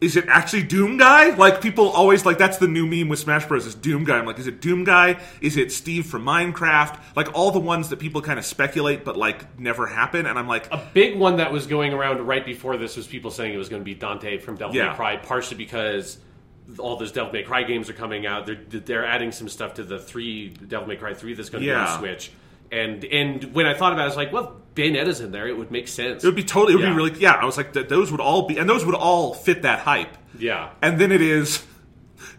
[0.00, 1.30] is it actually Doom Guy?
[1.34, 3.66] Like people always like that's the new meme with Smash Bros.
[3.66, 4.18] is Doom Guy.
[4.18, 5.20] I'm like, is it Doom Guy?
[5.40, 6.98] Is it Steve from Minecraft?
[7.16, 10.26] Like all the ones that people kind of speculate but like never happen.
[10.26, 13.30] And I'm like, A big one that was going around right before this was people
[13.30, 14.90] saying it was going to be Dante from Devil Yeah.
[14.90, 16.18] May Cry, partially because
[16.78, 18.46] all those Devil May Cry games are coming out.
[18.46, 21.66] They're they're adding some stuff to the three Devil May Cry three that's going to
[21.66, 21.92] be Yeah.
[21.92, 22.30] on Switch.
[22.72, 25.48] And and when I thought about it, I was like, well, Bayonetta's in there.
[25.48, 26.22] It would make sense.
[26.22, 26.90] it would be totally, it would Yeah.
[26.90, 27.32] be really, yeah.
[27.32, 30.16] I was like, th- those would all be, and those would all fit that hype.
[30.38, 30.70] yeah.
[30.80, 31.64] And then it is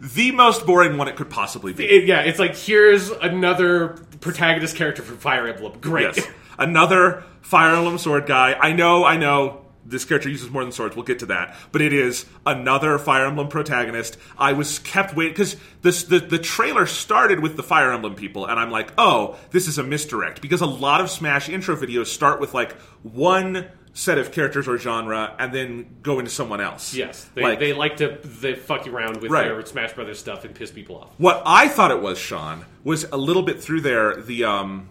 [0.00, 1.84] the most boring one it could possibly be.
[1.84, 5.78] It- yeah, it's like here's another protagonist character from Fire Emblem.
[5.80, 6.16] Great.
[6.16, 6.26] Yes.
[6.58, 8.54] Another Fire Emblem sword guy.
[8.58, 9.61] I know, I know.
[9.84, 10.94] This character uses more than swords.
[10.94, 14.16] We'll get to that, but it is another Fire Emblem protagonist.
[14.38, 18.46] I was kept waiting because this the the trailer started with the Fire Emblem people,
[18.46, 22.06] and I'm like, oh, this is a misdirect because a lot of Smash intro videos
[22.06, 26.94] start with like one set of characters or genre, and then go into someone else.
[26.94, 29.48] Yes, they Like- they like to they fuck around with Right.
[29.48, 31.10] their Smash Brothers stuff and piss people off.
[31.18, 34.16] What I thought it was, Sean, was a little bit through there.
[34.16, 34.88] The um,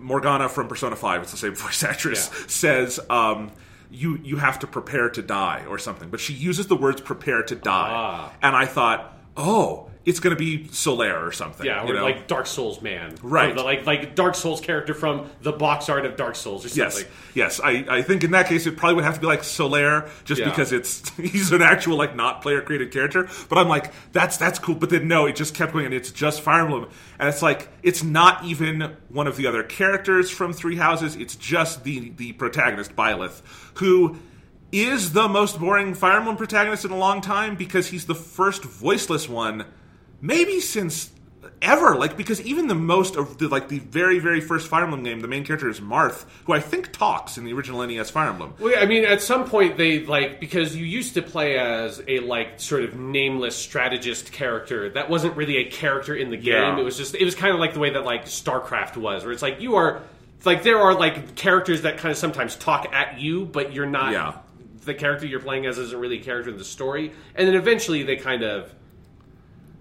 [0.00, 2.44] Morgana from Persona Five, it's the same voice actress, Yeah.
[2.48, 3.52] says um,
[3.90, 7.42] you you have to prepare to die or something, but she uses the words "prepare
[7.42, 8.32] to die," Ah.
[8.42, 11.66] and I thought, oh, it's going to be Solaire or something.
[11.66, 12.02] Yeah, you or know?
[12.02, 13.54] like Dark Souls man, Right.
[13.54, 17.04] The- like like Dark Souls character from the box art of Dark Souls or Yes,
[17.34, 17.60] yes.
[17.62, 20.40] I, I think in that case it probably would have to be like Solaire, just
[20.40, 20.48] Yeah.
[20.48, 23.28] because it's he's an actual like not player created character.
[23.50, 24.74] But I'm like, that's that's cool.
[24.74, 27.68] But then no, it just kept going, and it's just Fire Emblem, and it's like
[27.82, 31.14] it's not even one of the other characters from Three Houses.
[31.16, 33.42] It's just the the protagonist, Byleth,
[33.74, 34.16] who
[34.72, 38.62] is the most boring Fire Emblem protagonist in a long time because he's the first
[38.64, 39.66] voiceless one,
[40.20, 41.10] maybe since
[41.62, 45.02] ever like because even the most of the like the very very first fire emblem
[45.02, 48.30] game the main character is marth who i think talks in the original nes fire
[48.30, 52.02] emblem Well, I mean, at some point they like because you used to play as
[52.08, 54.88] a like sort of nameless strategist character.
[54.90, 56.54] That wasn't really a character in the game.
[56.54, 56.78] Yeah.
[56.78, 59.32] It was just it was kind of like the way that like StarCraft was, where
[59.32, 60.02] it's like you are
[60.44, 64.12] like there are like characters that kind of sometimes talk at you, but you're not.
[64.12, 64.38] Yeah.
[64.84, 68.02] The character you're playing as isn't really a character in the story, and then eventually
[68.02, 68.72] they kind of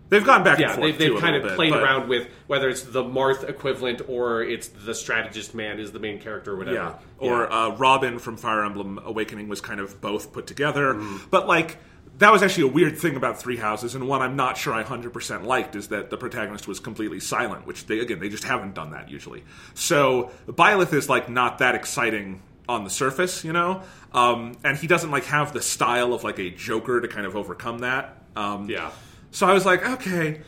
[0.09, 2.27] they've gone back yeah and forth they've a kind of bit, played but- around with
[2.47, 6.57] whether it's the Marth equivalent or it's the strategist man is the main character or
[6.57, 6.75] whatever.
[6.75, 11.21] yeah or Uh, robin from fire emblem awakening was kind of both put together Mm.
[11.29, 11.77] but like
[12.17, 14.83] that was actually a weird thing about three houses and one i'm not sure i
[14.83, 18.73] 100% liked is that the protagonist was completely silent which they again they just haven't
[18.73, 19.43] done that usually
[19.73, 24.87] so Byleth is like not that exciting on the surface you know um, and he
[24.87, 28.69] doesn't like have the style of like a joker to kind of overcome that um,
[28.69, 28.89] yeah.
[29.31, 30.41] So i was like okay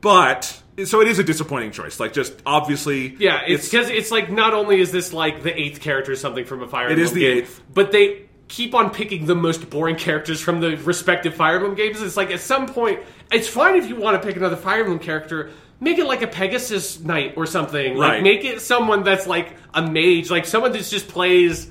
[0.00, 4.30] but so it is a disappointing choice like just obviously Yeah, it's because it's, like
[4.30, 7.12] not only is this like the eighth character or something from a Fire Emblem is
[7.12, 7.62] the game, eighth.
[7.72, 12.02] but they keep on picking the most boring characters from the respective Fire Emblem games.
[12.02, 13.00] It's like at some point,
[13.32, 15.50] it's fine if you want to pick another Fire Emblem character.
[15.80, 17.96] Make it like a Pegasus Knight or something.
[17.96, 18.14] Right.
[18.14, 21.70] Like make it someone that's like a mage, like someone that just plays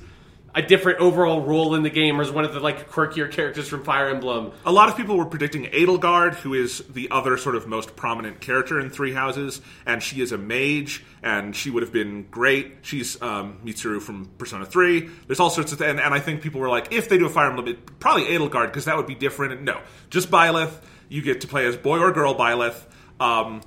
[0.54, 3.68] a different overall role in the game, or is one of the like quirkier characters
[3.68, 4.52] from Fire Emblem.
[4.64, 8.40] A lot of people were predicting Edelgard, who is the other sort of most prominent
[8.40, 12.76] character in Three Houses, and she is a mage, and she would have been great.
[12.82, 15.08] She's um, Mitsuru from Persona 3.
[15.26, 17.26] There's all sorts of th- and, and I think people were like, if they do
[17.26, 19.54] a Fire Emblem, it, probably Edelgard, because that would be different.
[19.54, 20.72] And no, just Byleth.
[21.08, 22.82] You get to play as boy or girl Byleth.
[23.20, 23.60] Um,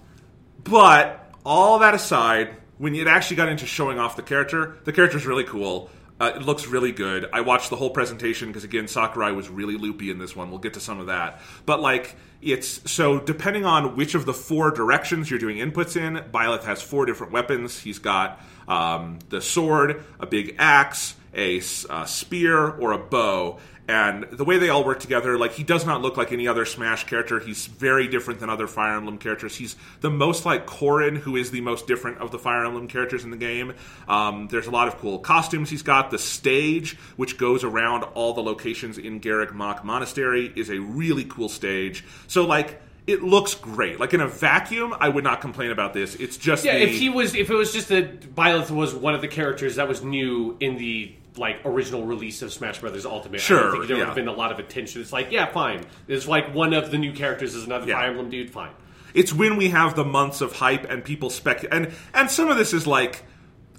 [0.63, 5.25] but all that aside, when it actually got into showing off the character, the character's
[5.25, 5.89] really cool.
[6.19, 7.29] Uh, it looks really good.
[7.31, 10.49] I watched the whole presentation because again, Sakurai was really loopy in this one.
[10.49, 14.33] We'll get to some of that, but like it's so depending on which of the
[14.33, 17.79] four directions you're doing inputs in, Byleth has four different weapons.
[17.79, 23.59] He's got um, the sword, a big axe, a, uh, spear, or a bow.
[23.89, 26.65] And the way they all work together, like he does not look like any other
[26.65, 27.39] Smash character.
[27.39, 29.55] He's very different than other Fire Emblem characters.
[29.55, 33.23] He's the most like Corrin, who is the most different of the Fire Emblem characters
[33.23, 33.73] in the game.
[34.09, 36.11] Um, there's a lot of cool costumes he's got.
[36.11, 41.23] The stage, which goes around all the locations in Garreg Mach Monastery, is a really
[41.23, 42.03] cool stage.
[42.27, 42.81] So like.
[43.07, 44.01] It looks great.
[44.01, 46.15] Like in a vacuum, I would not complain about this.
[46.15, 49.15] It's just Yeah, the, if he was, if it was just that Byleth was one
[49.15, 53.37] of the characters that was new in the like original release of Smash Brothers Ultimate,
[53.41, 55.01] I Sure, don't think there would have been a lot of attention.
[55.01, 55.85] It's like, yeah, fine.
[56.07, 57.95] It's like one of the new characters is another Yeah.
[57.95, 58.49] Fire Emblem dude.
[58.49, 58.71] Fine.
[59.13, 62.57] it's when we have the months of hype and people spec and and some of
[62.57, 63.23] this is like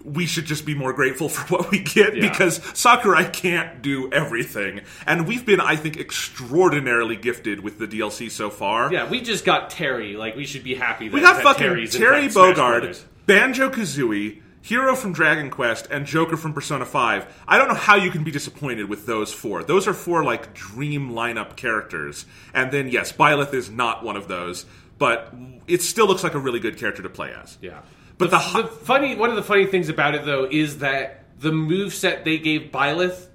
[0.05, 2.29] we should just be more grateful for what we get Yeah.
[2.29, 4.81] because Sakurai can't do everything.
[5.07, 8.93] And we've been, I think, extraordinarily gifted with the DLC so far.
[8.93, 10.17] Yeah, we just got Terry.
[10.17, 11.09] Like, we should be happy.
[11.09, 16.05] That, We got that fucking Terry's Terry Bogard, Banjo Kazooie, Hero from Dragon Quest, and
[16.05, 17.43] Joker from Persona 5.
[17.47, 19.63] I don't know how you can be disappointed with those four.
[19.63, 22.27] Those are four, like, dream lineup characters.
[22.53, 24.67] And then, yes, Byleth is not one of those,
[24.99, 25.33] but
[25.67, 27.57] it still looks like a really good character to play as.
[27.63, 27.81] Yeah.
[28.19, 31.53] But the, The funny, one of the funny things about it though is that the
[31.53, 33.27] move set they gave Byleth,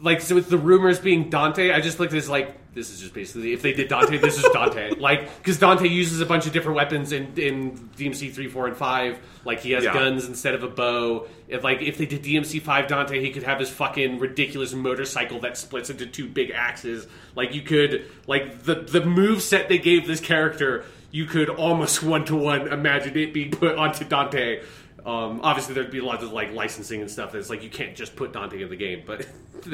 [0.00, 3.00] like so with the rumors being Dante, I just looked at this like this is
[3.00, 4.94] just basically if they did Dante, this is Dante.
[4.98, 8.76] Like because Dante uses a bunch of different weapons in in DMC three, four, and
[8.76, 9.18] five.
[9.44, 9.92] Like he has Yeah.
[9.94, 11.26] guns instead of a bow.
[11.48, 15.40] If like if they did DMC five Dante, he could have his fucking ridiculous motorcycle
[15.40, 17.06] that splits into two big axes.
[17.36, 22.02] Like you could like the the move set they gave this character you could almost
[22.02, 24.62] one to one imagine it being put onto Dante.
[25.06, 27.30] Um, obviously, there'd be a lot of like licensing and stuff.
[27.32, 29.20] That's like you can't just put Dante in the game, but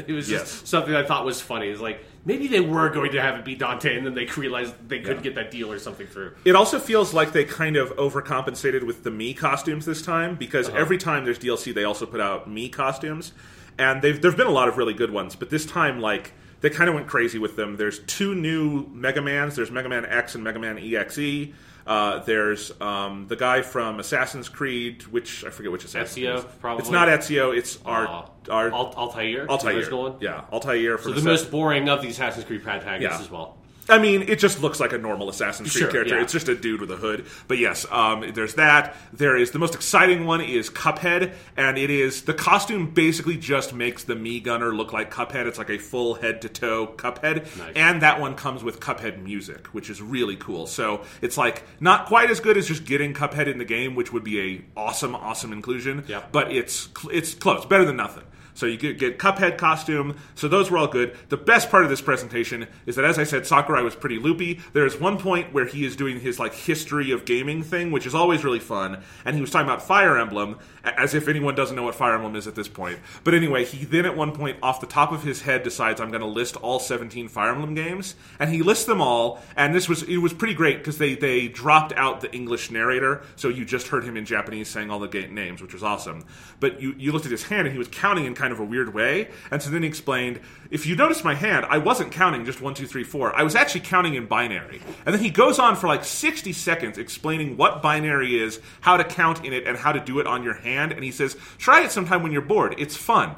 [0.07, 0.69] it was just Yes.
[0.69, 1.69] something I thought was funny.
[1.69, 4.75] It's like maybe they were going to have it be Dante, and then they realized
[4.89, 6.33] they couldn't get that deal or something through.
[6.45, 10.69] It also feels like they kind of overcompensated with the Mii costumes this time because
[10.69, 10.79] Uh-huh.
[10.79, 13.33] every time there's DLC, they also put out Mii costumes,
[13.79, 16.69] and they've there've been a lot of really good ones, but this time like they
[16.69, 17.77] kind of went crazy with them.
[17.77, 19.57] There's two new Mega Mans.
[19.57, 21.55] There's Mega Man X and Mega Man EXE.
[21.87, 26.61] Uh, there's um, the guy from Assassin's Creed, which I forget which Assassin's Ezio, Creed.
[26.61, 26.83] probably?
[26.83, 27.57] It's not Ezio.
[27.57, 29.77] It's our Uh, our Al- Altair, the Altair.
[29.77, 30.15] original one.
[30.21, 33.25] Yeah, Altair from So the Assassin- most boring of the Assassin's Creed protagonists Yeah.
[33.25, 33.57] as well.
[33.89, 36.15] I mean, it just looks like a normal Assassin's Creed Sure, character.
[36.17, 36.23] yeah.
[36.23, 37.27] It's just a dude with a hood.
[37.49, 38.95] But yes, um, there's that.
[39.13, 43.73] There is the most exciting one is Cuphead, and it is the costume basically just
[43.75, 45.47] makes the Mii Gunner look like Cuphead.
[45.47, 47.73] It's like a full head to toe Cuphead, Nice.
[47.75, 50.67] and that one comes with Cuphead music, which is really cool.
[50.67, 54.13] So it's like not quite as good as just getting Cuphead in the game, which
[54.13, 56.05] would be a awesome, awesome inclusion.
[56.07, 56.23] Yeah.
[56.31, 58.25] But it's it's close, better than nothing.
[58.61, 60.17] So you get, get Cuphead costume.
[60.35, 61.17] So those were all good.
[61.31, 64.61] The best part of this presentation is that, as I said, Sakurai was pretty loopy.
[64.75, 68.05] There is one point where he is doing his like history of gaming thing, which
[68.05, 69.03] is always really fun.
[69.25, 72.37] And he was talking about Fire Emblem, as if anyone doesn't know what Fire Emblem
[72.37, 72.99] is at this point.
[73.25, 76.11] But anyway, he then at one point, off the top of his head, decides I'm
[76.11, 79.41] going to list all 17 Fire Emblem games, and he lists them all.
[79.57, 83.23] And this was it was pretty great because they they dropped out the English narrator,
[83.37, 86.25] so you just heard him in Japanese saying all the game names, which was awesome.
[86.61, 88.65] But you you looked at his hand, and he was counting in kind of a
[88.65, 89.29] weird way.
[89.51, 90.41] And so then he explained,
[90.71, 93.35] if you notice my hand, I wasn't counting just one, two, three, four.
[93.35, 94.81] I was actually counting in binary.
[95.05, 99.05] And then he goes on for like 60 seconds explaining what binary is, how to
[99.05, 100.70] count in it, and how to do it on your hand.
[100.77, 102.75] And he says, try it sometime when you're bored.
[102.79, 103.35] It's fun.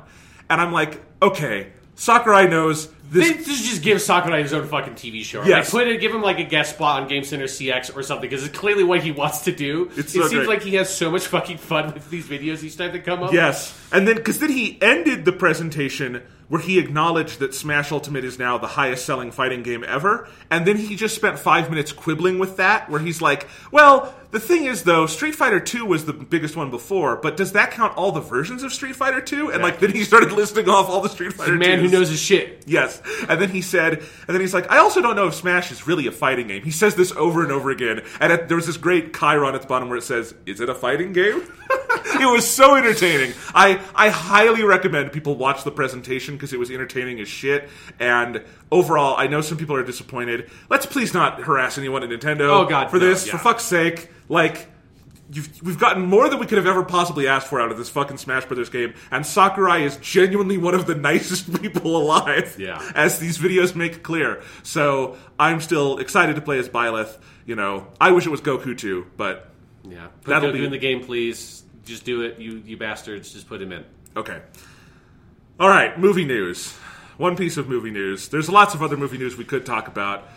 [0.50, 3.28] And I'm like, okay, Sakurai knows this.
[3.28, 5.44] They just just give Sakurai his own fucking TV show.
[5.44, 5.72] Yes.
[5.72, 8.28] Like, put it, give him like a guest spot on Game Center CX or something
[8.28, 9.90] because it's clearly what he wants to do.
[9.96, 10.48] It's it so seems great.
[10.48, 13.32] like he has so much fucking fun with these videos each time they come up.
[13.32, 13.78] Yes.
[13.92, 18.38] And then, because then he ended the presentation where he acknowledged that Smash Ultimate is
[18.38, 20.28] now the highest selling fighting game ever.
[20.50, 24.40] And then he just spent five minutes quibbling with that, where he's like, well, the
[24.40, 27.96] thing is, though, Street Fighter 2 was the biggest one before, but does that count
[27.96, 29.52] all the versions of Street Fighter 2?
[29.52, 32.08] And, like, then he started listing off all the Street Fighter The man who knows
[32.08, 32.64] his shit.
[32.66, 33.00] Yes.
[33.28, 35.86] And then he said, and then he's like, I also don't know if Smash is
[35.86, 36.62] really a fighting game.
[36.62, 38.02] He says this over and over again.
[38.20, 40.68] And at, there was this great Chiron at the bottom where it says, Is it
[40.68, 41.42] a fighting game?
[42.20, 43.34] it was so entertaining.
[43.54, 47.68] I, I highly recommend people watch the presentation because it was entertaining as shit.
[48.00, 50.50] And overall, I know some people are disappointed.
[50.70, 53.26] Let's please not harass anyone at Nintendo Oh, God, for no, this.
[53.26, 53.32] yeah.
[53.32, 54.08] For fuck's sake.
[54.32, 54.68] Like,
[55.34, 57.88] You've, we've gotten more than we could have ever possibly asked for out of this
[57.88, 62.54] fucking Smash Brothers game, and Sakurai is genuinely one of the nicest people alive.
[62.58, 62.82] Yeah.
[62.94, 64.42] As these videos make clear.
[64.62, 67.16] So I'm still excited to play as Byleth.
[67.46, 69.48] You know, I wish it was Goku too, but
[69.88, 70.08] Yeah.
[70.22, 71.62] Put That'll Goku be- in the game, please.
[71.86, 73.32] Just do it, you you bastards.
[73.32, 73.84] Just put him in.
[74.16, 74.40] okay.
[75.58, 76.72] All right, movie news.
[77.16, 78.28] One piece of movie news.
[78.28, 80.28] There's lots of other movie news we could talk about.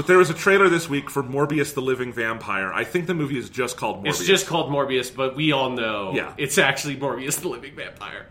[0.00, 2.72] But there was a trailer this week for Morbius the Living Vampire.
[2.72, 4.08] I think the movie is just called Morbius.
[4.08, 6.32] It's just called Morbius, but we all know Yeah.
[6.38, 8.26] it's actually Morbius the Living Vampire.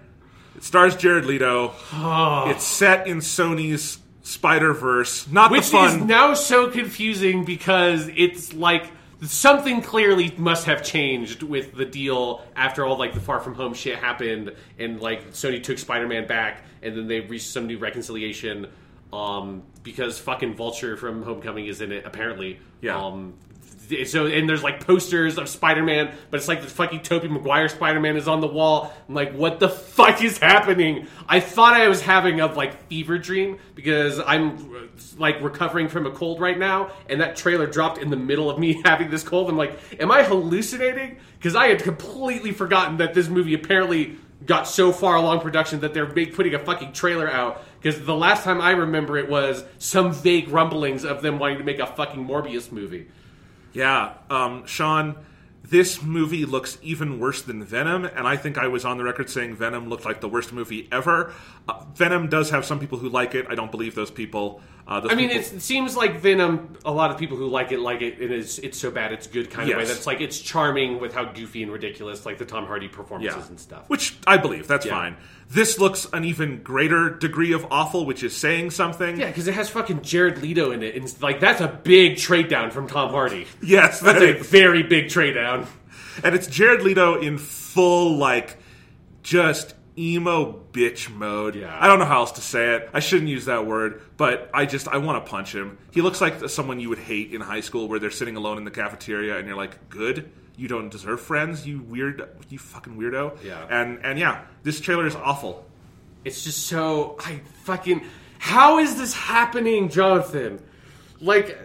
[0.56, 1.74] It stars Jared Leto.
[1.94, 2.50] Ah.
[2.50, 5.28] It's set in Sony's Spider Verse.
[5.28, 5.94] Not Which the fun.
[5.94, 8.90] Which is now so confusing because it's like
[9.22, 13.76] something clearly must have changed with the deal after all like the Far From Home
[13.76, 18.66] shit happened and like Sony took Spider-Man back and then they reached some new reconciliation
[19.12, 22.60] um, because fucking Vulture from Homecoming is in it apparently.
[22.82, 23.00] Yeah.
[23.00, 23.36] Um,
[24.06, 28.18] so and there's like posters of Spider-Man, but it's like the fucking Tobey Maguire Spider-Man
[28.18, 28.94] is on the wall.
[29.08, 31.08] I'm like, what the fuck is happening?
[31.28, 36.12] I thought I was having a like fever dream because I'm like recovering from a
[36.12, 39.50] cold right now, and that trailer dropped in the middle of me having this cold.
[39.50, 41.18] I'm like, am I hallucinating?
[41.38, 45.94] Because I had completely forgotten that this movie apparently got so far along production that
[45.94, 47.64] they're big putting a fucking trailer out.
[47.82, 51.64] Because the last time I remember it was some vague rumblings of them wanting to
[51.64, 53.08] make a fucking Morbius movie.
[53.72, 55.16] Yeah, um, Sean,
[55.64, 59.30] this movie looks even worse than Venom, and I think I was on the record
[59.30, 61.34] saying Venom looked like the worst movie ever.
[61.68, 63.46] Uh, Venom does have some people who like it.
[63.50, 64.62] I don't believe those people.
[64.90, 66.76] Uh, I mean, people- it seems like Venom.
[66.84, 69.28] A lot of people who like it like it, and it's it's so bad it's
[69.28, 69.86] good kind of way.
[69.86, 73.60] That's like it's charming with how goofy and ridiculous, like the Tom Hardy performances and
[73.60, 73.88] stuff.
[73.88, 74.68] Which I believe.
[74.68, 74.94] That's Yeah.
[74.94, 75.18] fine.
[75.48, 79.20] This looks an even greater degree of awful, which is saying something.
[79.20, 82.48] Yeah, because it has fucking Jared Leto in it, and like that's a big trade
[82.48, 83.46] down from Tom Hardy.
[83.62, 85.68] Yes, that That's a very big trade down.
[86.24, 88.58] And it's Jared Leto in full, like,
[89.24, 91.56] just emo bitch mode.
[91.56, 91.78] Yeah.
[91.80, 92.90] I don't know how else to say it.
[92.94, 95.78] I shouldn't use that word, but I just, I want to punch him.
[95.92, 98.64] He looks like someone you would hate in high school where they're sitting alone in
[98.64, 100.32] the cafeteria and you're like, good?
[100.56, 103.44] You don't deserve friends, you weird, you fucking weirdo.
[103.44, 103.66] Yeah.
[103.70, 105.66] And, and yeah, this trailer is awful.
[106.26, 108.04] It's just so I fucking
[108.40, 110.62] how is this happening, Jonathan?
[111.22, 111.58] Like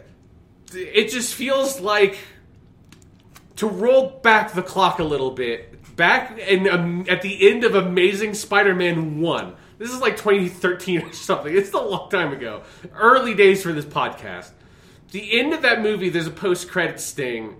[0.72, 2.18] it just feels like
[3.56, 5.73] to roll back the clock a little bit.
[5.96, 9.56] Back in um, at the end of Amazing Spider-Man 1.
[9.78, 11.56] This is like 2013 or something.
[11.56, 12.62] It's a long time ago.
[12.94, 14.50] Early days for this podcast.
[15.10, 17.56] The end of that movie there's a post-credit sting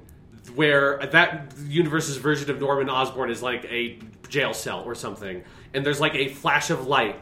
[0.55, 5.85] where that universe's version of Norman Osborn is like a jail cell or something, and
[5.85, 7.17] there's like a flash of light.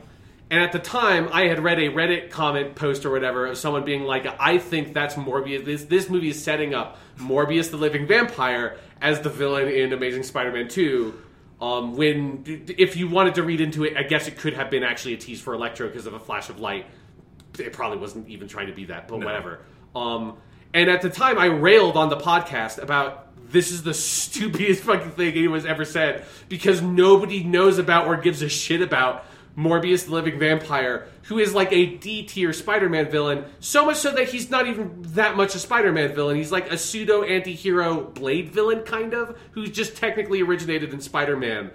[0.50, 3.84] And at the time, I had read a Reddit comment post or whatever of someone
[3.84, 5.64] being like, "I think that's Morbius.
[5.64, 10.22] This this movie is setting up Morbius, the living vampire, as the villain in Amazing
[10.22, 11.14] Spider-Man 2."
[11.61, 14.82] Um, when if you wanted to read into it, I guess it could have been
[14.82, 16.86] actually a tease for Electro because of a flash of light.
[17.59, 19.61] It probably wasn't even trying to be that, but whatever.
[19.94, 20.38] Um,
[20.74, 25.12] and at the time, I railed on the podcast about this is the stupidest fucking
[25.12, 29.24] thing anyone's ever said because nobody knows about or gives a shit about
[29.57, 33.98] Morbius the Living Vampire, who is like a D tier Spider Man villain, so much
[33.98, 36.36] so that he's not even that much a Spider Man villain.
[36.36, 41.00] He's like a pseudo anti hero Blade villain, kind of, who's just technically originated in
[41.00, 41.70] Spider Man.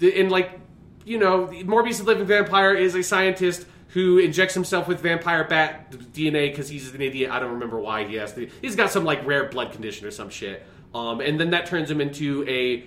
[0.00, 0.60] And like,
[1.04, 5.90] you know, Morbius the Living Vampire is a scientist who injects himself with vampire bat
[5.90, 7.30] DNA because he's an idiot.
[7.30, 8.48] I don't remember why he has to.
[8.62, 10.64] He's got some like rare blood condition or some shit.
[10.94, 12.86] Um, and then that turns him into a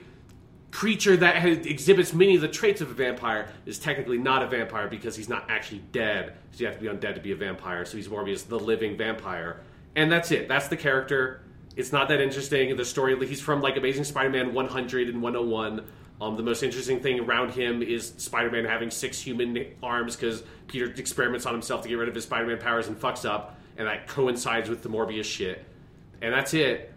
[0.75, 3.47] creature that has, exhibits many of the traits of a vampire.
[3.65, 6.33] Is technically not a vampire because he's not actually dead.
[6.51, 7.85] So you have to be undead to be a vampire.
[7.85, 9.61] So he's Morbius, the living vampire.
[9.95, 10.49] And that's it.
[10.49, 11.39] That's the character.
[11.77, 12.75] It's not that interesting.
[12.75, 13.25] The story.
[13.25, 15.85] He's from like Amazing Spider-Man 100 and 101.
[16.19, 20.91] Um, the most interesting thing around him is Spider-Man having six human arms because Peter
[20.91, 24.07] experiments on himself to get rid of his Spider-Man powers and fucks up, and that
[24.07, 25.63] coincides with the Morbius shit.
[26.21, 26.91] And that's it.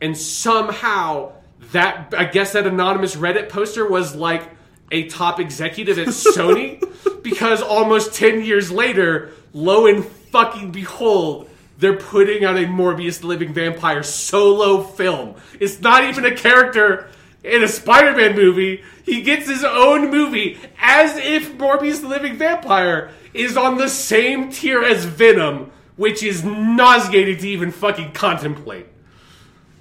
[0.00, 1.32] And somehow
[1.72, 4.50] that I guess that anonymous Reddit poster was like
[4.90, 6.82] a top executive at Sony
[7.22, 11.48] because almost 10 years later, lo and fucking behold,
[11.78, 15.34] they're putting out a Morbius the Living Vampire solo film.
[15.58, 17.08] It's not even a character
[17.42, 18.82] in a Spider-Man movie.
[19.04, 24.50] He gets his own movie as if Morbius the Living Vampire is on the same
[24.50, 28.86] tier as Venom, which is nauseating to even fucking contemplate.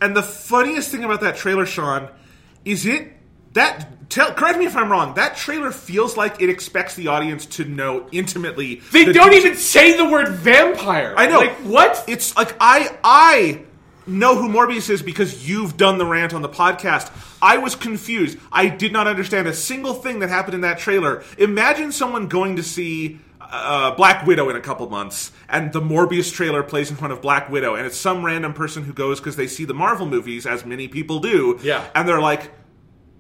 [0.04, 2.10] And the funniest thing about that trailer, Sean,
[2.66, 3.14] is it
[3.54, 7.46] that tell correct me if I'm wrong, that trailer feels like it expects the audience
[7.46, 8.82] to know intimately.
[8.92, 11.14] They the don't even say the word vampire.
[11.16, 11.40] I know.
[11.40, 12.04] Like what?
[12.08, 13.62] It's like I I
[14.06, 17.10] know who Morbius is because you've done the rant on the podcast.
[17.42, 18.38] I was confused.
[18.52, 21.24] I did not understand a single thing that happened in that trailer.
[21.38, 23.22] Imagine someone going to see
[23.56, 27.22] uh, Black Widow in a couple months, and the Morbius trailer plays in front of
[27.22, 30.46] Black Widow, and it's some random person who goes because they see the Marvel movies,
[30.46, 31.60] as many people do.
[31.64, 31.86] Yeah.
[31.96, 32.52] and they're like,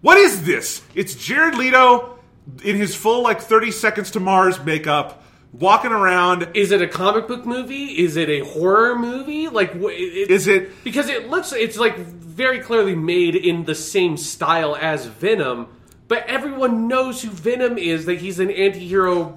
[0.01, 0.81] "What is this?
[0.95, 2.17] It's Jared Leto
[2.63, 5.19] in his full like thirty seconds to Mars makeup."
[5.53, 7.85] Walking around, Is it a comic book movie?
[8.03, 9.49] Is it a horror movie?
[9.49, 13.75] Like, wh- it, is it because it looks it's like very clearly made in the
[13.75, 15.67] same style as Venom,
[16.13, 18.05] but everyone knows who Venom is.
[18.05, 19.33] That he's an anti-hero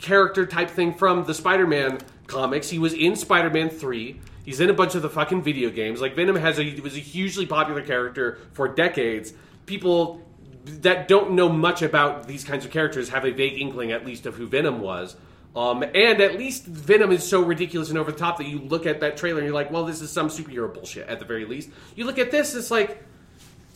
[0.00, 2.68] character type thing from the Spider-Man comics.
[2.68, 4.18] He was in Spider-Man three.
[4.44, 6.00] He's in a bunch of the fucking video games.
[6.00, 9.34] Like Venom has a was a hugely popular character for decades.
[9.66, 10.20] People
[10.64, 14.26] that don't know much about these kinds of characters have a vague inkling, at least,
[14.26, 15.14] of who Venom was.
[15.54, 18.84] Um, and at least Venom is so ridiculous and over the top that you look
[18.84, 21.44] at that trailer and you're like, well, this is some superhero bullshit at the very
[21.44, 21.70] least.
[21.94, 23.00] You look at this, it's like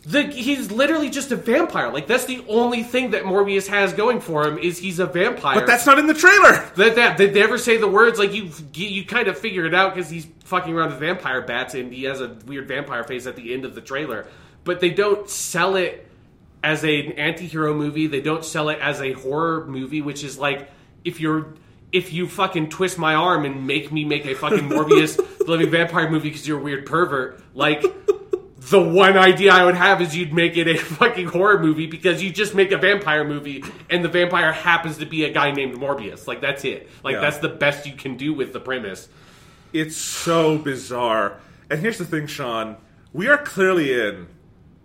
[0.03, 1.91] the, he's literally just a vampire.
[1.91, 5.59] Like that's the only thing that Morbius has going for him is he's a vampire.
[5.59, 6.65] But that's not in the trailer.
[6.77, 9.93] that that they never say the words like you you kind of figure it out
[9.93, 13.35] because he's fucking around with vampire bats and he has a weird vampire face at
[13.35, 14.25] the end of the trailer.
[14.63, 16.07] But they don't sell it
[16.63, 18.07] as an anti-hero movie.
[18.07, 20.69] They don't sell it as a horror movie, which is like
[21.05, 21.53] if you're
[21.91, 26.09] if you fucking twist my arm and make me make a fucking Morbius living vampire
[26.09, 27.83] movie because you're a weird pervert, like
[28.69, 32.21] the one idea I would have is you'd make it a fucking horror movie because
[32.21, 35.75] you just make a vampire movie and the vampire happens to be a guy named
[35.77, 36.27] Morbius.
[36.27, 36.89] Like that's it.
[37.03, 37.21] Like Yeah.
[37.21, 39.09] that's the best you can do with the premise.
[39.73, 41.39] It's so bizarre.
[41.69, 42.77] And here's the thing, Sean.
[43.13, 44.27] We are clearly in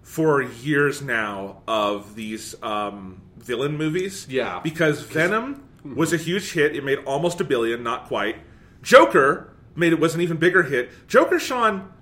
[0.03, 4.27] for years now of these um, villain movies.
[4.31, 4.61] Yeah.
[4.63, 6.75] Because Venom was a huge hit.
[6.75, 8.37] It made almost a billion, not quite.
[8.83, 10.91] Joker made it was an even bigger hit.
[11.09, 11.93] Joker, Sean,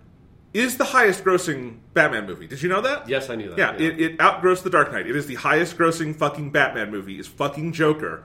[0.54, 2.46] is the highest grossing Batman movie.
[2.46, 3.08] Did you know that?
[3.08, 3.58] Yes, I knew that.
[3.58, 3.88] Yeah, yeah.
[3.88, 5.06] It, it outgrossed The Dark Knight.
[5.06, 7.18] It is the highest grossing fucking Batman movie.
[7.18, 8.24] Is fucking Joker.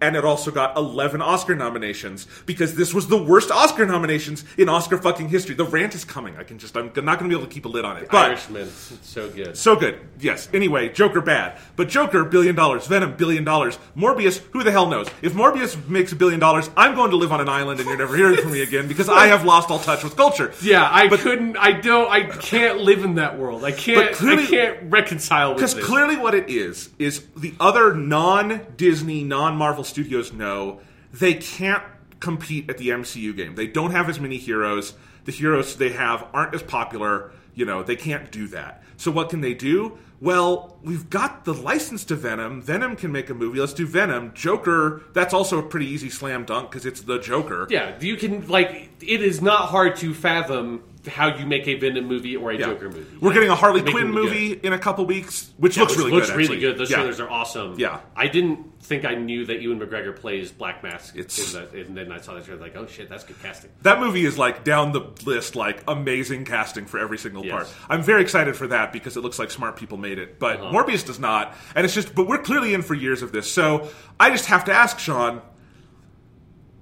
[0.00, 4.68] And it also got 11 Oscar nominations because this was the worst Oscar nominations in
[4.68, 5.54] Oscar fucking history.
[5.54, 6.36] The rant is coming.
[6.38, 8.08] I can just, I'm not going to be able to keep a lid on it.
[8.10, 9.56] But Irishman, it's so good.
[9.56, 10.00] so good.
[10.18, 10.48] Yes.
[10.54, 11.58] Anyway, Joker bad.
[11.76, 12.86] But Joker, billion dollars.
[12.86, 13.78] Venom, billion dollars.
[13.96, 15.06] Morbius, who the hell knows?
[15.22, 17.98] If Morbius makes a billion dollars, I'm going to live on an island and you're
[17.98, 20.52] never hearing from me again because I have lost all touch with culture.
[20.62, 21.56] Yeah, I couldn't.
[21.56, 22.10] I don't.
[22.10, 23.64] I can't live in that world.
[23.64, 24.14] I can't.
[24.14, 29.84] Clearly- I can't reconcile with Because clearly, what it is is the other non-Disney, non-Marvel
[29.90, 30.80] studios know
[31.12, 31.82] they can't
[32.20, 33.54] compete at the MCU game.
[33.54, 34.94] They don't have as many heroes.
[35.24, 37.32] The heroes they have aren't as popular.
[37.54, 38.82] You know, they can't do that.
[38.96, 39.98] So what can they do?
[40.20, 42.60] Well, we've got the license to Venom.
[42.60, 43.58] Venom can make a movie.
[43.58, 44.32] Let's do Venom.
[44.34, 45.02] Joker.
[45.14, 47.66] That's also a pretty easy slam dunk because it's the Joker.
[47.70, 48.90] yeah, you can like.
[49.00, 52.66] It is not hard to fathom how you make a Venom movie or a Yeah.
[52.66, 53.16] Joker movie.
[53.20, 54.24] We're getting a Harley Quinn them good.
[54.24, 56.36] movie in a couple weeks, which Yeah, looks really looks good.
[56.36, 56.60] really actually.
[56.60, 56.78] good.
[56.78, 56.96] Those Yeah.
[56.98, 57.74] trailers are awesome.
[57.78, 58.00] Yeah.
[58.14, 61.16] I didn't think I knew that Ewan McGregor plays Black Mask.
[61.16, 63.70] It's- in and then I saw that trailer, like, oh shit, that's good casting.
[63.82, 67.52] That movie is like down the list, like amazing casting for every single Yes.
[67.52, 67.68] part.
[67.88, 70.72] I'm very excited for that because it looks like smart people made it, but Uh-huh.
[70.72, 71.56] Morbius does not.
[71.74, 73.50] And it's just, but we're clearly in for years of this.
[73.50, 73.88] So
[74.18, 75.40] I just have to ask Sean,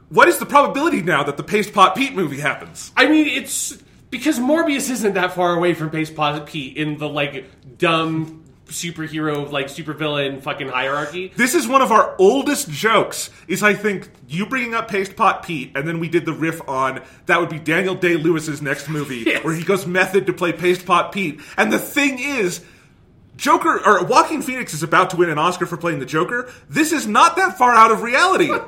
[0.09, 2.93] what is the probability now that the Paste Pot Pete movie happens?
[2.97, 3.77] I mean, it's
[4.11, 7.45] because Morbius isn't that far away from Paste Pot Pete in the like
[7.79, 11.33] dumb superhero, like supervillain fucking hierarchy.
[11.37, 13.31] This is one of our oldest jokes.
[13.47, 16.61] Is I think you bringing up Paste Pot Pete, and then we did the riff
[16.69, 19.43] on that would be Daniel Day Lewis's next movie, Yes.
[19.45, 21.41] where he goes method to play Paste Pot Pete.
[21.57, 22.63] And the thing is,
[23.37, 26.51] Joker or Joaquin Phoenix is about to win an Oscar for playing the Joker.
[26.69, 28.51] This is not that far out of reality.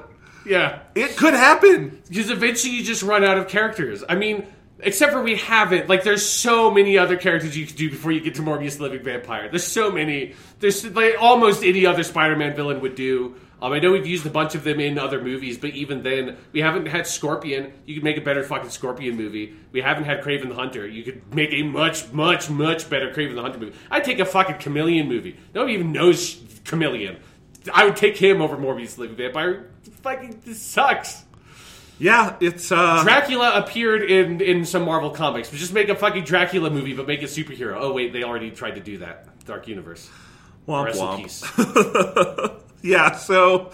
[0.47, 2.01] Yeah, it could happen.
[2.09, 4.03] because eventually you just run out of characters.
[4.09, 4.47] I mean,
[4.83, 5.89] except for we haven't.
[5.89, 8.85] Like, there's so many other characters you could do before you get to Morbius the
[8.85, 9.49] Living Vampire.
[9.49, 10.35] There's so many.
[10.59, 13.37] There's like almost any other Spider-Man villain would do.
[13.63, 16.39] Um, I know we've used a bunch of them in other movies, but even then,
[16.53, 17.73] we haven't had Scorpion.
[17.85, 19.55] You could make a better fucking Scorpion movie.
[19.71, 20.87] We haven't had Kraven the Hunter.
[20.87, 23.77] You could make a much, much, much better Kraven the Hunter movie.
[23.91, 25.37] I'd take a fucking Chameleon movie.
[25.55, 27.19] Nobody even knows Chameleon.
[27.75, 29.71] I would take him over Morbius the Living Vampire.
[30.03, 31.25] Fucking this sucks.
[32.01, 35.51] Yeah, it's uh Dracula appeared in in some Marvel comics.
[35.51, 37.77] But just make a fucking Dracula movie, but make it superhero.
[37.79, 39.45] Oh wait, they already tried to do that.
[39.45, 40.09] Dark Universe.
[40.67, 41.17] womp Rest womp.
[41.19, 42.57] peace.
[42.83, 43.73] Yeah, so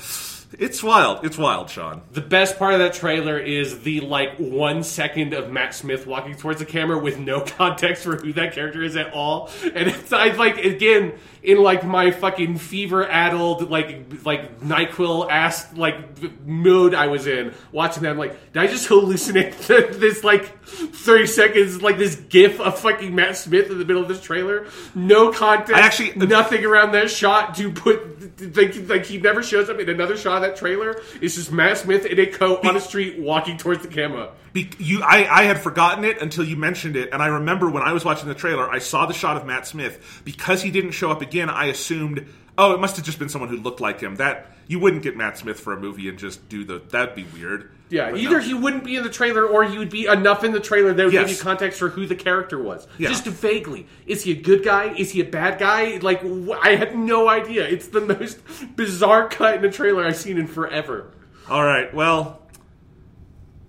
[0.58, 1.24] it's wild.
[1.24, 2.02] It's wild, Sean.
[2.10, 6.34] The best part of that trailer is the like one second of Matt Smith walking
[6.34, 10.12] towards the camera with no context for who that character is at all, and it's
[10.12, 11.12] I like again
[11.46, 15.96] in like my fucking fever addled like like Nyquil ass like
[16.44, 18.10] mood I was in watching that.
[18.10, 19.56] I'm like, did I just hallucinate
[20.00, 24.08] this like thirty seconds like this gif of fucking Matt Smith in the middle of
[24.08, 24.66] this trailer?
[24.96, 25.72] No context.
[25.74, 29.78] I actually- uh, nothing around that shot to put like, like he never shows up
[29.78, 31.00] in another shot of that trailer.
[31.22, 34.32] It's just Matt Smith in a coat on a street walking towards the camera.
[34.56, 37.82] Be- you, I, I had forgotten it until you mentioned it, and I remember when
[37.82, 40.22] I was watching the trailer, I saw the shot of Matt Smith.
[40.24, 42.26] Because he didn't show up again, I assumed
[42.58, 44.16] Oh, it must have just been someone who looked like him.
[44.16, 46.78] That you wouldn't get Matt Smith for a movie and just do the.
[46.88, 47.70] That'd be weird.
[47.90, 48.42] Yeah, But either no.
[48.42, 51.04] he wouldn't be in the trailer or he would be enough in the trailer that
[51.04, 52.88] would give you context for who the character was.
[52.96, 53.10] Yeah.
[53.10, 53.86] Just vaguely.
[54.06, 54.94] Is he a good guy?
[54.96, 55.98] Is he a bad guy?
[55.98, 56.22] Like,
[56.62, 57.68] I had no idea.
[57.68, 58.38] It's the most
[58.74, 61.10] bizarre cut in a trailer I've seen in forever.
[61.50, 61.92] All right.
[61.94, 62.40] Well,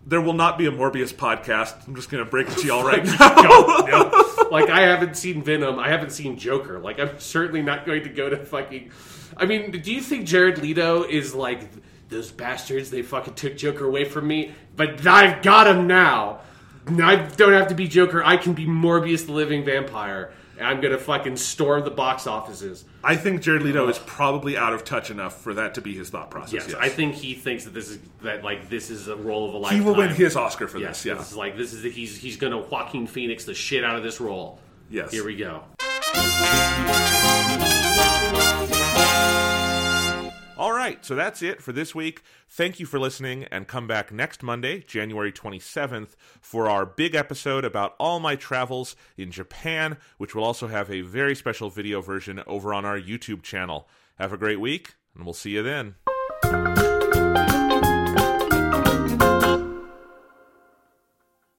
[0.07, 1.85] there will not be a Morbius podcast.
[1.85, 3.17] I'm just going to break it to y'all right now.
[3.17, 4.47] God, no.
[4.49, 5.77] Like, I haven't seen Venom.
[5.77, 6.79] I haven't seen Joker.
[6.79, 8.91] Like, I'm certainly not going to go to fucking.
[9.35, 11.67] I mean, do you think Jared Leto is like
[12.07, 12.89] those bastards?
[12.89, 16.39] They fucking took Joker away from me, but I've got him now.
[16.87, 18.23] I don't have to be Joker.
[18.23, 20.31] I can be Morbius the Living Vampire.
[20.61, 22.85] I'm gonna fucking storm the box offices.
[23.03, 26.09] I think Jared Leto is probably out of touch enough for that to be his
[26.09, 26.53] thought process.
[26.53, 29.47] Yes, Yes, I think he thinks that this is that like this is a role
[29.47, 29.79] of a lifetime.
[29.81, 31.05] he will win his Oscar for Yes, this.
[31.05, 31.13] Yeah.
[31.15, 34.19] this is like this is he's he's gonna Joaquin Phoenix the shit out of this
[34.19, 34.59] role.
[34.89, 35.11] Yes.
[35.11, 35.63] Here we go.
[40.57, 42.23] All right, so that's it for this week.
[42.49, 47.63] Thank you for listening, and come back next Monday, January 27th, for our big episode
[47.63, 52.41] about all my travels in Japan, which will also have a very special video version
[52.47, 53.87] over on our YouTube channel.
[54.17, 56.86] Have a great week, and we'll see you then.